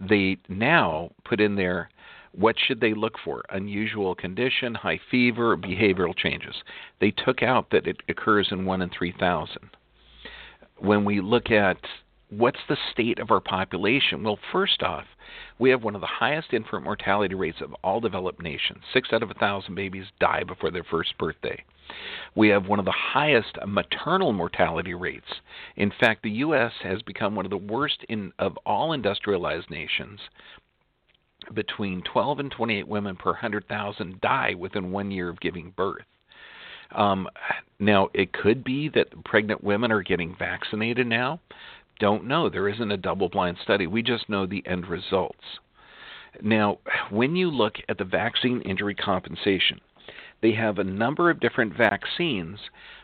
They 0.09 0.37
now 0.49 1.11
put 1.25 1.41
in 1.41 1.57
there 1.57 1.91
what 2.33 2.55
should 2.65 2.81
they 2.81 2.95
look 2.95 3.15
for? 3.25 3.43
Unusual 3.51 4.15
condition, 4.15 4.77
high 4.77 5.01
fever, 5.11 5.57
behavioral 5.57 6.17
changes. 6.17 6.55
They 7.01 7.11
took 7.11 7.43
out 7.43 7.71
that 7.73 7.89
it 7.89 7.97
occurs 8.09 8.49
in 8.53 8.65
1 8.65 8.83
in 8.83 8.91
3,000 8.97 9.71
when 10.81 11.05
we 11.05 11.21
look 11.21 11.51
at 11.51 11.79
what's 12.31 12.59
the 12.69 12.77
state 12.93 13.19
of 13.19 13.31
our 13.31 13.41
population, 13.41 14.23
well, 14.23 14.39
first 14.53 14.83
off, 14.83 15.07
we 15.59 15.71
have 15.71 15.83
one 15.83 15.95
of 15.95 16.01
the 16.01 16.07
highest 16.07 16.53
infant 16.53 16.85
mortality 16.85 17.35
rates 17.35 17.61
of 17.61 17.75
all 17.83 18.01
developed 18.01 18.43
nations. 18.43 18.83
Six 18.93 19.13
out 19.13 19.23
of 19.23 19.31
a 19.31 19.35
thousand 19.35 19.75
babies 19.75 20.07
die 20.21 20.45
before 20.45 20.71
their 20.71 20.85
first 20.85 21.17
birthday. 21.19 21.65
We 22.35 22.49
have 22.49 22.67
one 22.67 22.79
of 22.79 22.85
the 22.85 22.93
highest 22.93 23.57
maternal 23.67 24.33
mortality 24.33 24.95
rates. 24.95 25.41
In 25.77 25.91
fact, 25.99 26.23
the 26.23 26.31
U.S. 26.31 26.73
has 26.83 27.03
become 27.03 27.35
one 27.35 27.47
of 27.47 27.51
the 27.51 27.57
worst 27.57 28.05
in, 28.09 28.33
of 28.39 28.59
all 28.67 28.93
industrialized 28.93 29.71
nations. 29.71 30.21
Between 31.55 32.03
12 32.03 32.41
and 32.41 32.51
28 32.51 32.87
women 32.87 33.17
per 33.17 33.31
100,000 33.31 34.21
die 34.21 34.55
within 34.55 34.93
one 34.93 35.11
year 35.11 35.31
of 35.31 35.41
giving 35.41 35.73
birth. 35.77 36.05
Um, 36.93 37.29
now, 37.79 38.09
it 38.15 38.33
could 38.33 38.65
be 38.65 38.89
that 38.91 39.25
pregnant 39.25 39.63
women 39.63 39.93
are 39.93 40.03
getting 40.03 40.35
vaccinated 40.39 41.07
now. 41.07 41.41
Don't 42.01 42.27
know. 42.27 42.49
There 42.49 42.69
isn't 42.69 42.91
a 42.93 42.97
double 42.97 43.29
blind 43.29 43.59
study. 43.63 43.87
We 43.87 44.03
just 44.03 44.29
know 44.29 44.47
the 44.47 44.67
end 44.67 44.87
results. 44.87 45.45
Now, 46.43 46.79
when 47.11 47.37
you 47.37 47.51
look 47.51 47.77
at 47.89 47.99
the 47.99 48.05
vaccine 48.05 48.61
injury 48.63 48.95
compensation, 48.95 49.81
they 50.41 50.53
have 50.53 50.79
a 50.79 50.85
number 50.85 51.31
of 51.31 51.41
different 51.41 51.77
vaccines. 51.77 52.59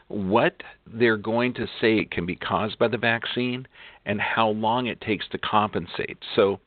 What 0.09 0.63
they're 0.87 1.17
going 1.17 1.55
to 1.55 1.67
say 1.81 2.05
can 2.05 2.27
be 2.27 2.37
caused 2.37 2.79
by 2.79 2.89
the 2.89 2.99
vaccine 2.99 3.67
and 4.07 4.21
how 4.21 4.49
long 4.51 4.87
it 4.87 5.01
takes 5.01 5.27
to 5.29 5.39
compensate. 5.39 6.19
So, 6.37 6.61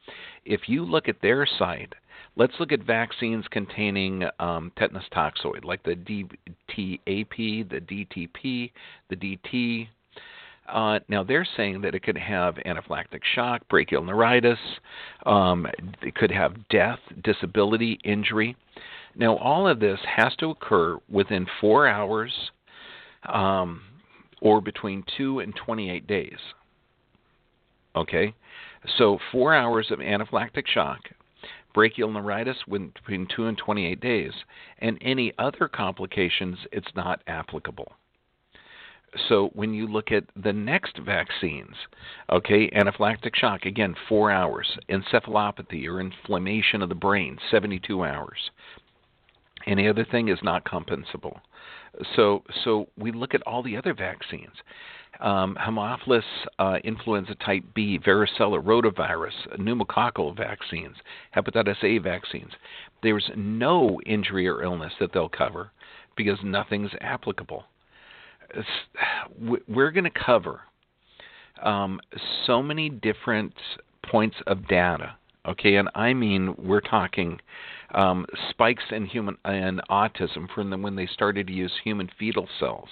if 0.45 0.67
you 0.67 0.83
look 0.83 1.07
at 1.07 1.21
their 1.21 1.45
site, 1.45 1.93
Let's 2.37 2.53
look 2.59 2.71
at 2.71 2.83
vaccines 2.83 3.45
containing 3.49 4.23
um, 4.39 4.71
tetanus 4.77 5.05
toxoid, 5.11 5.65
like 5.65 5.81
the 5.81 5.95
DTAP, 5.95 7.69
the 7.69 7.81
DTP, 7.81 8.71
the 9.09 9.15
DT. 9.15 9.87
Uh, 10.69 10.99
now 11.09 11.23
they're 11.23 11.47
saying 11.57 11.81
that 11.81 11.95
it 11.95 12.03
could 12.03 12.17
have 12.17 12.55
anaphylactic 12.63 13.21
shock, 13.33 13.67
brachial 13.69 14.03
neuritis, 14.03 14.59
um, 15.25 15.65
it 16.03 16.13
could 16.13 16.29
have 16.29 16.67
death, 16.69 16.99
disability, 17.23 17.97
injury. 18.03 18.55
Now 19.15 19.37
all 19.37 19.67
of 19.67 19.79
this 19.79 19.99
has 20.05 20.35
to 20.35 20.51
occur 20.51 20.99
within 21.09 21.47
four 21.59 21.87
hours 21.87 22.31
um, 23.27 23.81
or 24.41 24.61
between 24.61 25.03
two 25.17 25.39
and 25.39 25.55
28 25.55 26.05
days. 26.05 26.37
Okay, 27.95 28.35
so 28.99 29.17
four 29.31 29.55
hours 29.55 29.89
of 29.89 29.97
anaphylactic 29.97 30.67
shock, 30.67 30.99
brachial 31.77 32.11
neuritis 32.11 32.57
between 32.65 33.27
2 33.35 33.45
and 33.45 33.55
28 33.55 33.99
days, 33.99 34.31
and 34.79 34.97
any 34.99 35.31
other 35.37 35.67
complications, 35.67 36.57
it's 36.71 36.89
not 36.95 37.21
applicable. 37.27 37.91
So 39.29 39.51
when 39.53 39.75
you 39.75 39.85
look 39.85 40.11
at 40.11 40.23
the 40.35 40.53
next 40.53 40.97
vaccines, 40.97 41.75
okay, 42.31 42.67
anaphylactic 42.71 43.35
shock, 43.35 43.67
again, 43.67 43.93
four 44.09 44.31
hours. 44.31 44.75
Encephalopathy 44.89 45.85
or 45.87 45.99
inflammation 45.99 46.81
of 46.81 46.89
the 46.89 46.95
brain, 46.95 47.37
72 47.51 48.03
hours. 48.03 48.49
Any 49.67 49.87
other 49.87 50.03
thing 50.03 50.29
is 50.29 50.39
not 50.41 50.65
compensable. 50.65 51.41
So, 52.15 52.41
so 52.63 52.87
we 52.97 53.11
look 53.11 53.35
at 53.35 53.43
all 53.43 53.61
the 53.61 53.77
other 53.77 53.93
vaccines 53.93 54.55
um, 55.19 55.57
Haemophilus 55.59 56.23
uh, 56.59 56.77
influenza 56.83 57.35
type 57.35 57.63
B, 57.73 57.99
varicella, 57.99 58.63
rotavirus, 58.63 59.33
pneumococcal 59.57 60.35
vaccines, 60.35 60.95
hepatitis 61.35 61.83
A 61.83 61.97
vaccines. 61.97 62.51
There's 63.01 63.29
no 63.35 63.99
injury 64.05 64.47
or 64.47 64.63
illness 64.63 64.93
that 64.99 65.13
they'll 65.13 65.29
cover 65.29 65.71
because 66.15 66.37
nothing's 66.43 66.91
applicable. 67.01 67.63
we're 69.67 69.91
going 69.91 70.03
to 70.03 70.09
cover 70.25 70.61
um, 71.63 71.99
so 72.45 72.61
many 72.61 72.89
different 72.89 73.53
points 74.09 74.37
of 74.47 74.67
data. 74.67 75.15
Okay, 75.47 75.75
and 75.75 75.89
I 75.95 76.13
mean 76.13 76.55
we're 76.57 76.81
talking 76.81 77.39
um, 77.93 78.25
spikes 78.49 78.83
in 78.91 79.05
human 79.05 79.37
and 79.45 79.81
autism 79.89 80.49
from 80.53 80.69
the, 80.69 80.77
when 80.77 80.95
they 80.95 81.07
started 81.07 81.47
to 81.47 81.53
use 81.53 81.71
human 81.83 82.09
fetal 82.19 82.47
cells, 82.59 82.89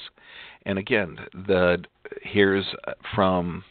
and 0.66 0.78
again, 0.80 1.18
the 1.48 1.84
here's 2.22 2.66
from 3.14 3.64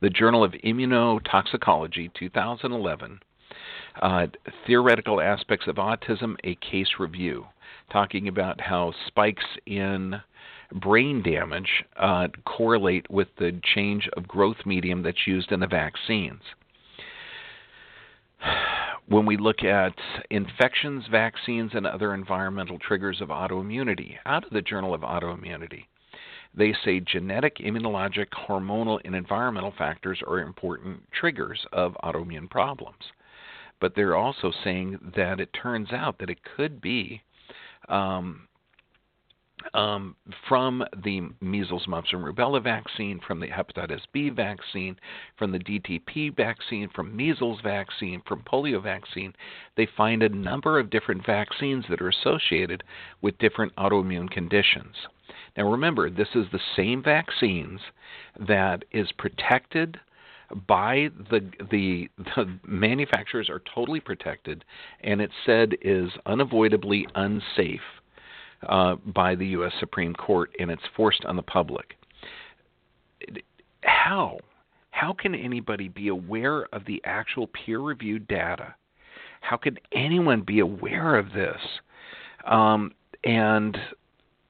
the 0.00 0.10
Journal 0.10 0.44
of 0.44 0.52
Immunotoxicology, 0.52 2.12
2011. 2.14 3.20
Uh, 4.02 4.26
theoretical 4.66 5.20
aspects 5.20 5.66
of 5.66 5.76
autism, 5.76 6.36
a 6.44 6.54
case 6.56 6.98
review, 6.98 7.46
talking 7.90 8.28
about 8.28 8.60
how 8.60 8.92
spikes 9.06 9.44
in 9.64 10.20
brain 10.72 11.22
damage 11.22 11.84
uh, 11.96 12.28
correlate 12.44 13.08
with 13.10 13.28
the 13.38 13.58
change 13.74 14.08
of 14.16 14.28
growth 14.28 14.66
medium 14.66 15.02
that's 15.02 15.26
used 15.26 15.52
in 15.52 15.60
the 15.60 15.66
vaccines. 15.66 16.42
When 19.08 19.24
we 19.24 19.36
look 19.36 19.62
at 19.62 19.94
infections, 20.30 21.04
vaccines, 21.08 21.70
and 21.74 21.86
other 21.86 22.12
environmental 22.12 22.76
triggers 22.76 23.20
of 23.20 23.28
autoimmunity, 23.28 24.16
out 24.26 24.42
of 24.42 24.50
the 24.50 24.60
Journal 24.60 24.94
of 24.94 25.02
Autoimmunity, 25.02 25.84
they 26.56 26.74
say 26.84 27.00
genetic, 27.00 27.56
immunologic, 27.56 28.28
hormonal, 28.48 28.98
and 29.04 29.14
environmental 29.14 29.74
factors 29.76 30.20
are 30.26 30.40
important 30.40 31.02
triggers 31.12 31.64
of 31.72 31.96
autoimmune 32.02 32.48
problems. 32.48 33.02
But 33.80 33.94
they're 33.94 34.16
also 34.16 34.52
saying 34.64 35.12
that 35.16 35.38
it 35.38 35.50
turns 35.52 35.92
out 35.92 36.18
that 36.18 36.30
it 36.30 36.38
could 36.56 36.80
be 36.80 37.20
um, 37.88 38.48
um, 39.74 40.16
from 40.48 40.84
the 41.04 41.28
measles, 41.40 41.86
mumps, 41.88 42.10
and 42.12 42.24
rubella 42.24 42.62
vaccine, 42.62 43.20
from 43.26 43.40
the 43.40 43.48
hepatitis 43.48 44.02
B 44.12 44.30
vaccine, 44.30 44.96
from 45.38 45.52
the 45.52 45.58
DTP 45.58 46.34
vaccine, 46.36 46.88
from 46.94 47.14
measles 47.14 47.60
vaccine, 47.62 48.22
from 48.26 48.42
polio 48.42 48.82
vaccine. 48.82 49.32
They 49.76 49.88
find 49.96 50.22
a 50.22 50.28
number 50.28 50.78
of 50.78 50.90
different 50.90 51.24
vaccines 51.24 51.84
that 51.88 52.00
are 52.00 52.08
associated 52.08 52.82
with 53.22 53.38
different 53.38 53.74
autoimmune 53.76 54.30
conditions. 54.30 54.94
Now 55.56 55.70
remember, 55.70 56.10
this 56.10 56.28
is 56.34 56.46
the 56.52 56.60
same 56.76 57.02
vaccines 57.02 57.80
that 58.46 58.84
is 58.92 59.10
protected 59.12 59.98
by 60.66 61.10
the, 61.30 61.40
the 61.70 62.08
the 62.18 62.58
manufacturers 62.64 63.48
are 63.50 63.62
totally 63.74 63.98
protected 63.98 64.64
and 65.00 65.20
it 65.20 65.30
said 65.44 65.74
is 65.82 66.10
unavoidably 66.24 67.06
unsafe 67.16 67.80
uh, 68.68 68.96
by 68.96 69.34
the 69.34 69.46
U.S. 69.48 69.72
Supreme 69.80 70.14
Court, 70.14 70.50
and 70.58 70.70
it's 70.70 70.82
forced 70.96 71.24
on 71.24 71.36
the 71.36 71.42
public. 71.42 71.96
How? 73.82 74.38
How 74.90 75.12
can 75.12 75.34
anybody 75.34 75.88
be 75.88 76.08
aware 76.08 76.66
of 76.72 76.84
the 76.86 77.02
actual 77.04 77.48
peer 77.48 77.80
reviewed 77.80 78.26
data? 78.28 78.74
How 79.40 79.56
can 79.56 79.78
anyone 79.92 80.42
be 80.42 80.60
aware 80.60 81.16
of 81.16 81.32
this? 81.32 81.60
Um, 82.46 82.92
and 83.24 83.76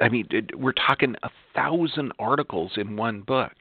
I 0.00 0.08
mean, 0.08 0.28
we're 0.56 0.72
talking 0.72 1.16
a 1.22 1.30
thousand 1.54 2.12
articles 2.18 2.72
in 2.76 2.96
one 2.96 3.22
book. 3.22 3.52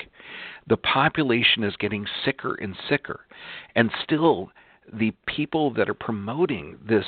The 0.68 0.78
population 0.78 1.63
is 1.63 1.76
getting 1.78 2.06
sicker 2.24 2.56
and 2.56 2.76
sicker, 2.89 3.22
and 3.76 3.89
still, 4.04 4.52
the 4.91 5.13
people 5.28 5.74
that 5.74 5.89
are 5.89 5.96
promoting 5.96 6.78
this 6.88 7.06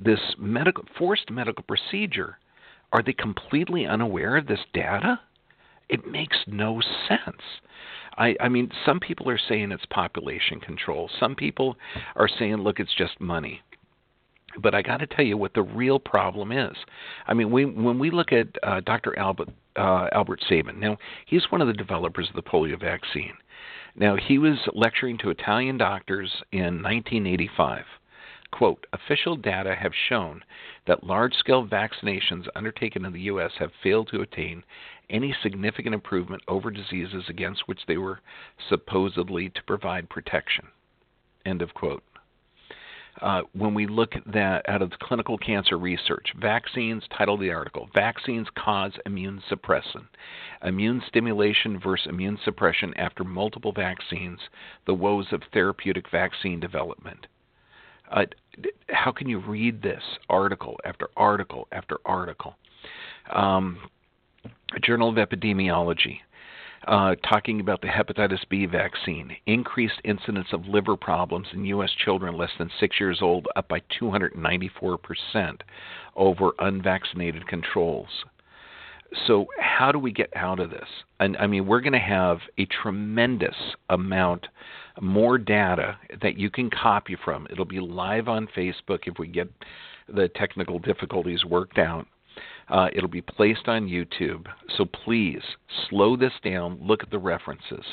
this 0.00 0.20
medical 0.38 0.84
forced 0.98 1.30
medical 1.30 1.64
procedure 1.64 2.38
are 2.94 3.02
they 3.02 3.12
completely 3.12 3.86
unaware 3.86 4.36
of 4.36 4.46
this 4.46 4.60
data? 4.72 5.20
It 5.88 6.06
makes 6.06 6.36
no 6.46 6.80
sense. 7.08 7.42
I, 8.16 8.36
I 8.40 8.48
mean, 8.48 8.70
some 8.86 9.00
people 9.00 9.28
are 9.28 9.40
saying 9.48 9.72
it's 9.72 9.84
population 9.86 10.60
control. 10.60 11.10
Some 11.18 11.34
people 11.34 11.76
are 12.14 12.28
saying, 12.28 12.58
look, 12.58 12.78
it's 12.78 12.94
just 12.96 13.20
money. 13.20 13.60
But 14.62 14.76
I 14.76 14.82
got 14.82 14.98
to 14.98 15.08
tell 15.08 15.24
you 15.24 15.36
what 15.36 15.54
the 15.54 15.62
real 15.62 15.98
problem 15.98 16.52
is. 16.52 16.76
I 17.26 17.34
mean, 17.34 17.50
we, 17.50 17.64
when 17.64 17.98
we 17.98 18.12
look 18.12 18.32
at 18.32 18.46
uh, 18.62 18.80
Dr. 18.80 19.18
Albert 19.18 19.48
uh, 19.76 20.06
Albert 20.12 20.40
Sabin, 20.48 20.78
now 20.78 20.96
he's 21.26 21.50
one 21.50 21.60
of 21.60 21.66
the 21.66 21.72
developers 21.72 22.28
of 22.28 22.36
the 22.36 22.48
polio 22.48 22.78
vaccine. 22.80 23.32
Now 23.96 24.14
he 24.14 24.38
was 24.38 24.56
lecturing 24.72 25.18
to 25.18 25.30
Italian 25.30 25.78
doctors 25.78 26.30
in 26.52 26.80
1985. 26.80 27.84
Quote, 28.54 28.86
official 28.92 29.34
data 29.34 29.74
have 29.74 29.92
shown 30.08 30.44
that 30.86 31.02
large 31.02 31.34
scale 31.34 31.66
vaccinations 31.66 32.46
undertaken 32.54 33.04
in 33.04 33.12
the 33.12 33.22
U.S. 33.22 33.50
have 33.58 33.72
failed 33.82 34.06
to 34.12 34.20
attain 34.20 34.62
any 35.10 35.34
significant 35.42 35.92
improvement 35.92 36.40
over 36.46 36.70
diseases 36.70 37.24
against 37.28 37.66
which 37.66 37.80
they 37.88 37.96
were 37.96 38.20
supposedly 38.68 39.50
to 39.50 39.62
provide 39.64 40.08
protection. 40.08 40.68
End 41.44 41.62
of 41.62 41.74
quote. 41.74 42.04
Uh, 43.20 43.42
when 43.54 43.74
we 43.74 43.88
look 43.88 44.14
at 44.14 44.32
that 44.32 44.64
out 44.68 44.82
of 44.82 44.92
clinical 45.00 45.36
cancer 45.36 45.76
research, 45.76 46.32
vaccines, 46.40 47.02
title 47.08 47.34
of 47.34 47.40
the 47.40 47.50
article, 47.50 47.90
vaccines 47.92 48.46
cause 48.54 48.92
immune 49.04 49.42
suppression. 49.48 50.06
Immune 50.62 51.02
stimulation 51.08 51.80
versus 51.80 52.06
immune 52.06 52.38
suppression 52.44 52.94
after 52.94 53.24
multiple 53.24 53.72
vaccines, 53.72 54.38
the 54.86 54.94
woes 54.94 55.32
of 55.32 55.42
therapeutic 55.52 56.08
vaccine 56.08 56.60
development. 56.60 57.26
Uh, 58.14 58.24
how 58.88 59.10
can 59.10 59.28
you 59.28 59.40
read 59.40 59.82
this 59.82 60.02
article 60.30 60.78
after 60.84 61.08
article 61.16 61.66
after 61.72 61.98
article? 62.06 62.54
Um, 63.34 63.78
Journal 64.82 65.08
of 65.08 65.16
Epidemiology. 65.16 66.18
Uh, 66.86 67.14
talking 67.26 67.60
about 67.60 67.80
the 67.80 67.86
hepatitis 67.88 68.46
B 68.50 68.66
vaccine, 68.66 69.34
increased 69.46 70.00
incidence 70.04 70.48
of 70.52 70.66
liver 70.66 70.96
problems 70.98 71.46
in 71.54 71.64
U.S. 71.64 71.90
children 72.04 72.36
less 72.36 72.50
than 72.58 72.70
six 72.78 73.00
years 73.00 73.20
old, 73.22 73.48
up 73.56 73.68
by 73.68 73.80
294% 74.00 75.60
over 76.14 76.50
unvaccinated 76.58 77.46
controls. 77.48 78.24
So, 79.26 79.46
how 79.58 79.92
do 79.92 79.98
we 79.98 80.12
get 80.12 80.30
out 80.34 80.60
of 80.60 80.70
this? 80.70 80.88
And 81.20 81.36
I 81.36 81.46
mean, 81.46 81.66
we're 81.66 81.80
going 81.80 81.92
to 81.92 81.98
have 81.98 82.38
a 82.58 82.66
tremendous 82.66 83.54
amount 83.88 84.48
more 85.00 85.38
data 85.38 85.98
that 86.22 86.38
you 86.38 86.50
can 86.50 86.70
copy 86.70 87.16
from. 87.24 87.46
It'll 87.50 87.64
be 87.64 87.80
live 87.80 88.28
on 88.28 88.48
Facebook 88.56 89.00
if 89.06 89.18
we 89.18 89.28
get 89.28 89.48
the 90.08 90.28
technical 90.36 90.78
difficulties 90.78 91.44
worked 91.44 91.78
out. 91.78 92.06
Uh, 92.68 92.88
it'll 92.92 93.08
be 93.08 93.20
placed 93.20 93.68
on 93.68 93.88
YouTube. 93.88 94.46
So 94.76 94.84
please 94.84 95.42
slow 95.88 96.16
this 96.16 96.32
down, 96.42 96.78
look 96.80 97.02
at 97.02 97.10
the 97.10 97.18
references. 97.18 97.84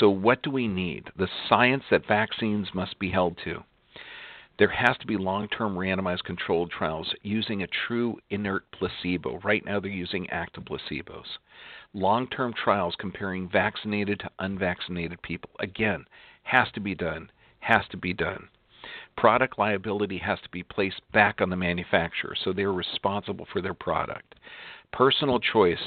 So, 0.00 0.10
what 0.10 0.42
do 0.42 0.50
we 0.50 0.66
need? 0.66 1.10
The 1.16 1.28
science 1.48 1.84
that 1.90 2.08
vaccines 2.08 2.68
must 2.74 2.98
be 2.98 3.10
held 3.10 3.38
to. 3.44 3.62
There 4.58 4.68
has 4.68 4.96
to 4.98 5.06
be 5.06 5.16
long 5.16 5.48
term 5.48 5.74
randomized 5.74 6.24
controlled 6.24 6.70
trials 6.70 7.12
using 7.22 7.62
a 7.62 7.68
true 7.86 8.18
inert 8.30 8.64
placebo. 8.72 9.38
Right 9.44 9.64
now, 9.64 9.80
they're 9.80 9.90
using 9.90 10.30
active 10.30 10.64
placebos 10.64 11.26
long 11.96 12.28
term 12.28 12.52
trials 12.52 12.94
comparing 12.98 13.48
vaccinated 13.48 14.20
to 14.20 14.30
unvaccinated 14.38 15.20
people. 15.22 15.50
Again, 15.60 16.04
has 16.44 16.68
to 16.74 16.80
be 16.80 16.94
done, 16.94 17.30
has 17.60 17.82
to 17.90 17.96
be 17.96 18.12
done. 18.12 18.48
Product 19.16 19.58
liability 19.58 20.18
has 20.18 20.38
to 20.42 20.48
be 20.50 20.62
placed 20.62 21.00
back 21.12 21.40
on 21.40 21.50
the 21.50 21.56
manufacturer, 21.56 22.36
so 22.44 22.52
they're 22.52 22.72
responsible 22.72 23.46
for 23.52 23.60
their 23.60 23.74
product. 23.74 24.34
Personal 24.92 25.40
choice 25.40 25.80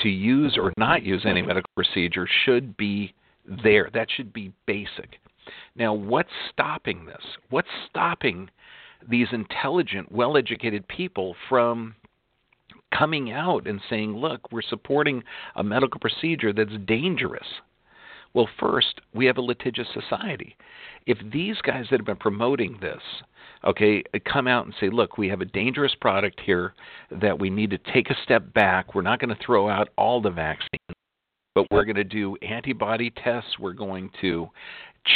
to 0.00 0.08
use 0.08 0.58
or 0.60 0.72
not 0.76 1.02
use 1.02 1.22
any 1.24 1.40
medical 1.40 1.70
procedure 1.74 2.28
should 2.44 2.76
be 2.76 3.14
there. 3.62 3.88
That 3.94 4.08
should 4.10 4.32
be 4.32 4.52
basic. 4.66 5.18
Now, 5.76 5.92
what's 5.92 6.28
stopping 6.52 7.06
this? 7.06 7.22
What's 7.50 7.68
stopping 7.88 8.50
these 9.08 9.28
intelligent, 9.32 10.10
well 10.10 10.36
educated 10.36 10.86
people 10.88 11.36
from 11.48 11.94
coming 12.96 13.30
out 13.30 13.66
and 13.66 13.80
saying, 13.88 14.16
look, 14.16 14.50
we're 14.50 14.62
supporting 14.62 15.22
a 15.56 15.62
medical 15.62 16.00
procedure 16.00 16.52
that's 16.52 16.76
dangerous. 16.86 17.46
Well, 18.34 18.48
first, 18.60 19.00
we 19.14 19.26
have 19.26 19.38
a 19.38 19.42
litigious 19.42 19.88
society. 19.92 20.56
If 21.06 21.18
these 21.32 21.56
guys 21.62 21.86
that 21.90 22.00
have 22.00 22.06
been 22.06 22.16
promoting 22.16 22.78
this, 22.80 23.00
okay, 23.64 24.02
come 24.30 24.46
out 24.46 24.66
and 24.66 24.74
say, 24.78 24.90
look, 24.90 25.16
we 25.16 25.28
have 25.28 25.40
a 25.40 25.46
dangerous 25.46 25.94
product 26.00 26.40
here 26.44 26.74
that 27.10 27.38
we 27.38 27.50
need 27.50 27.70
to 27.70 27.78
take 27.92 28.10
a 28.10 28.16
step 28.24 28.52
back. 28.52 28.94
We're 28.94 29.02
not 29.02 29.18
going 29.18 29.34
to 29.34 29.44
throw 29.44 29.68
out 29.68 29.88
all 29.96 30.20
the 30.20 30.30
vaccines, 30.30 30.96
but 31.54 31.66
we're 31.70 31.84
going 31.84 31.96
to 31.96 32.04
do 32.04 32.36
antibody 32.42 33.10
tests. 33.10 33.58
We're 33.58 33.72
going 33.72 34.10
to 34.20 34.48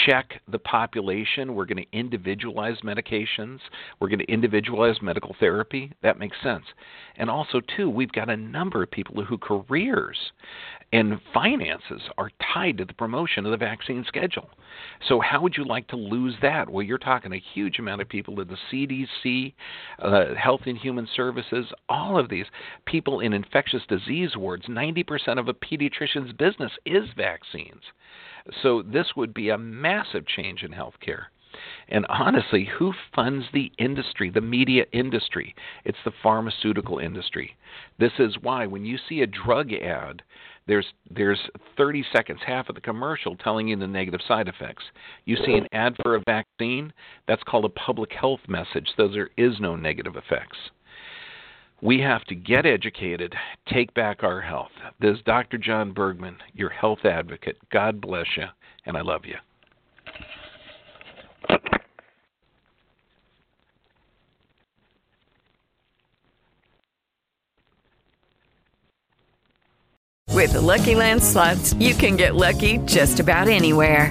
check 0.06 0.40
the 0.50 0.58
population. 0.58 1.54
We're 1.54 1.66
going 1.66 1.84
to 1.84 1.96
individualize 1.98 2.76
medications. 2.84 3.58
We're 4.00 4.08
going 4.08 4.18
to 4.20 4.32
individualize 4.32 4.96
medical 5.02 5.34
therapy. 5.38 5.92
That 6.02 6.18
makes 6.18 6.36
sense. 6.42 6.64
And 7.16 7.30
also, 7.30 7.60
too, 7.76 7.88
we've 7.90 8.12
got 8.12 8.30
a 8.30 8.36
number 8.36 8.82
of 8.82 8.90
people 8.90 9.24
who 9.24 9.38
careers 9.38 10.16
and 10.92 11.20
finances 11.32 12.02
are 12.18 12.30
tied 12.52 12.78
to 12.78 12.84
the 12.84 12.92
promotion 12.92 13.46
of 13.46 13.50
the 13.50 13.56
vaccine 13.56 14.04
schedule. 14.06 14.50
So, 15.08 15.20
how 15.20 15.40
would 15.40 15.56
you 15.56 15.64
like 15.64 15.88
to 15.88 15.96
lose 15.96 16.34
that? 16.42 16.68
Well, 16.68 16.82
you're 16.82 16.98
talking 16.98 17.32
a 17.32 17.42
huge 17.54 17.78
amount 17.78 18.02
of 18.02 18.08
people 18.08 18.40
at 18.40 18.48
the 18.48 18.58
CDC, 18.70 19.54
uh, 19.98 20.34
Health 20.34 20.62
and 20.66 20.76
Human 20.76 21.08
Services, 21.14 21.66
all 21.88 22.18
of 22.18 22.28
these 22.28 22.46
people 22.86 23.20
in 23.20 23.32
infectious 23.32 23.82
disease 23.88 24.36
wards. 24.36 24.66
90% 24.66 25.38
of 25.38 25.48
a 25.48 25.54
pediatrician's 25.54 26.32
business 26.32 26.72
is 26.84 27.04
vaccines. 27.16 27.82
So 28.62 28.82
this 28.82 29.08
would 29.16 29.34
be 29.34 29.50
a 29.50 29.58
massive 29.58 30.26
change 30.26 30.62
in 30.62 30.72
healthcare. 30.72 31.24
And 31.88 32.06
honestly, 32.08 32.64
who 32.78 32.92
funds 33.14 33.44
the 33.52 33.70
industry, 33.78 34.30
the 34.30 34.40
media 34.40 34.86
industry? 34.92 35.54
It's 35.84 35.98
the 36.04 36.12
pharmaceutical 36.22 36.98
industry. 36.98 37.56
This 37.98 38.12
is 38.18 38.36
why 38.40 38.66
when 38.66 38.84
you 38.84 38.98
see 39.08 39.20
a 39.20 39.26
drug 39.26 39.72
ad 39.72 40.22
there's 40.66 40.86
there's 41.10 41.40
30 41.76 42.04
seconds, 42.12 42.40
half 42.46 42.68
of 42.68 42.74
the 42.74 42.80
commercial 42.80 43.36
telling 43.36 43.68
you 43.68 43.76
the 43.76 43.86
negative 43.86 44.20
side 44.26 44.48
effects. 44.48 44.84
You 45.24 45.36
see 45.36 45.54
an 45.54 45.66
ad 45.72 45.96
for 46.02 46.14
a 46.14 46.22
vaccine, 46.24 46.92
that's 47.26 47.42
called 47.42 47.64
a 47.64 47.70
public 47.70 48.12
health 48.12 48.40
message. 48.48 48.88
So 48.96 49.08
there 49.08 49.30
is 49.36 49.58
no 49.58 49.74
negative 49.76 50.16
effects. 50.16 50.56
We 51.82 51.98
have 51.98 52.24
to 52.26 52.36
get 52.36 52.64
educated, 52.64 53.34
take 53.66 53.92
back 53.92 54.22
our 54.22 54.40
health. 54.40 54.70
This 55.00 55.16
is 55.16 55.24
Dr. 55.24 55.58
John 55.58 55.92
Bergman, 55.92 56.36
your 56.54 56.70
health 56.70 57.00
advocate. 57.04 57.56
God 57.70 58.00
bless 58.00 58.26
you, 58.36 58.44
and 58.86 58.96
I 58.96 59.00
love 59.00 59.22
you. 59.24 59.34
With 70.28 70.52
the 70.52 70.60
Lucky 70.60 70.94
Land 70.94 71.22
slots, 71.22 71.74
you 71.74 71.94
can 71.94 72.16
get 72.16 72.36
lucky 72.36 72.78
just 72.78 73.20
about 73.20 73.48
anywhere. 73.48 74.10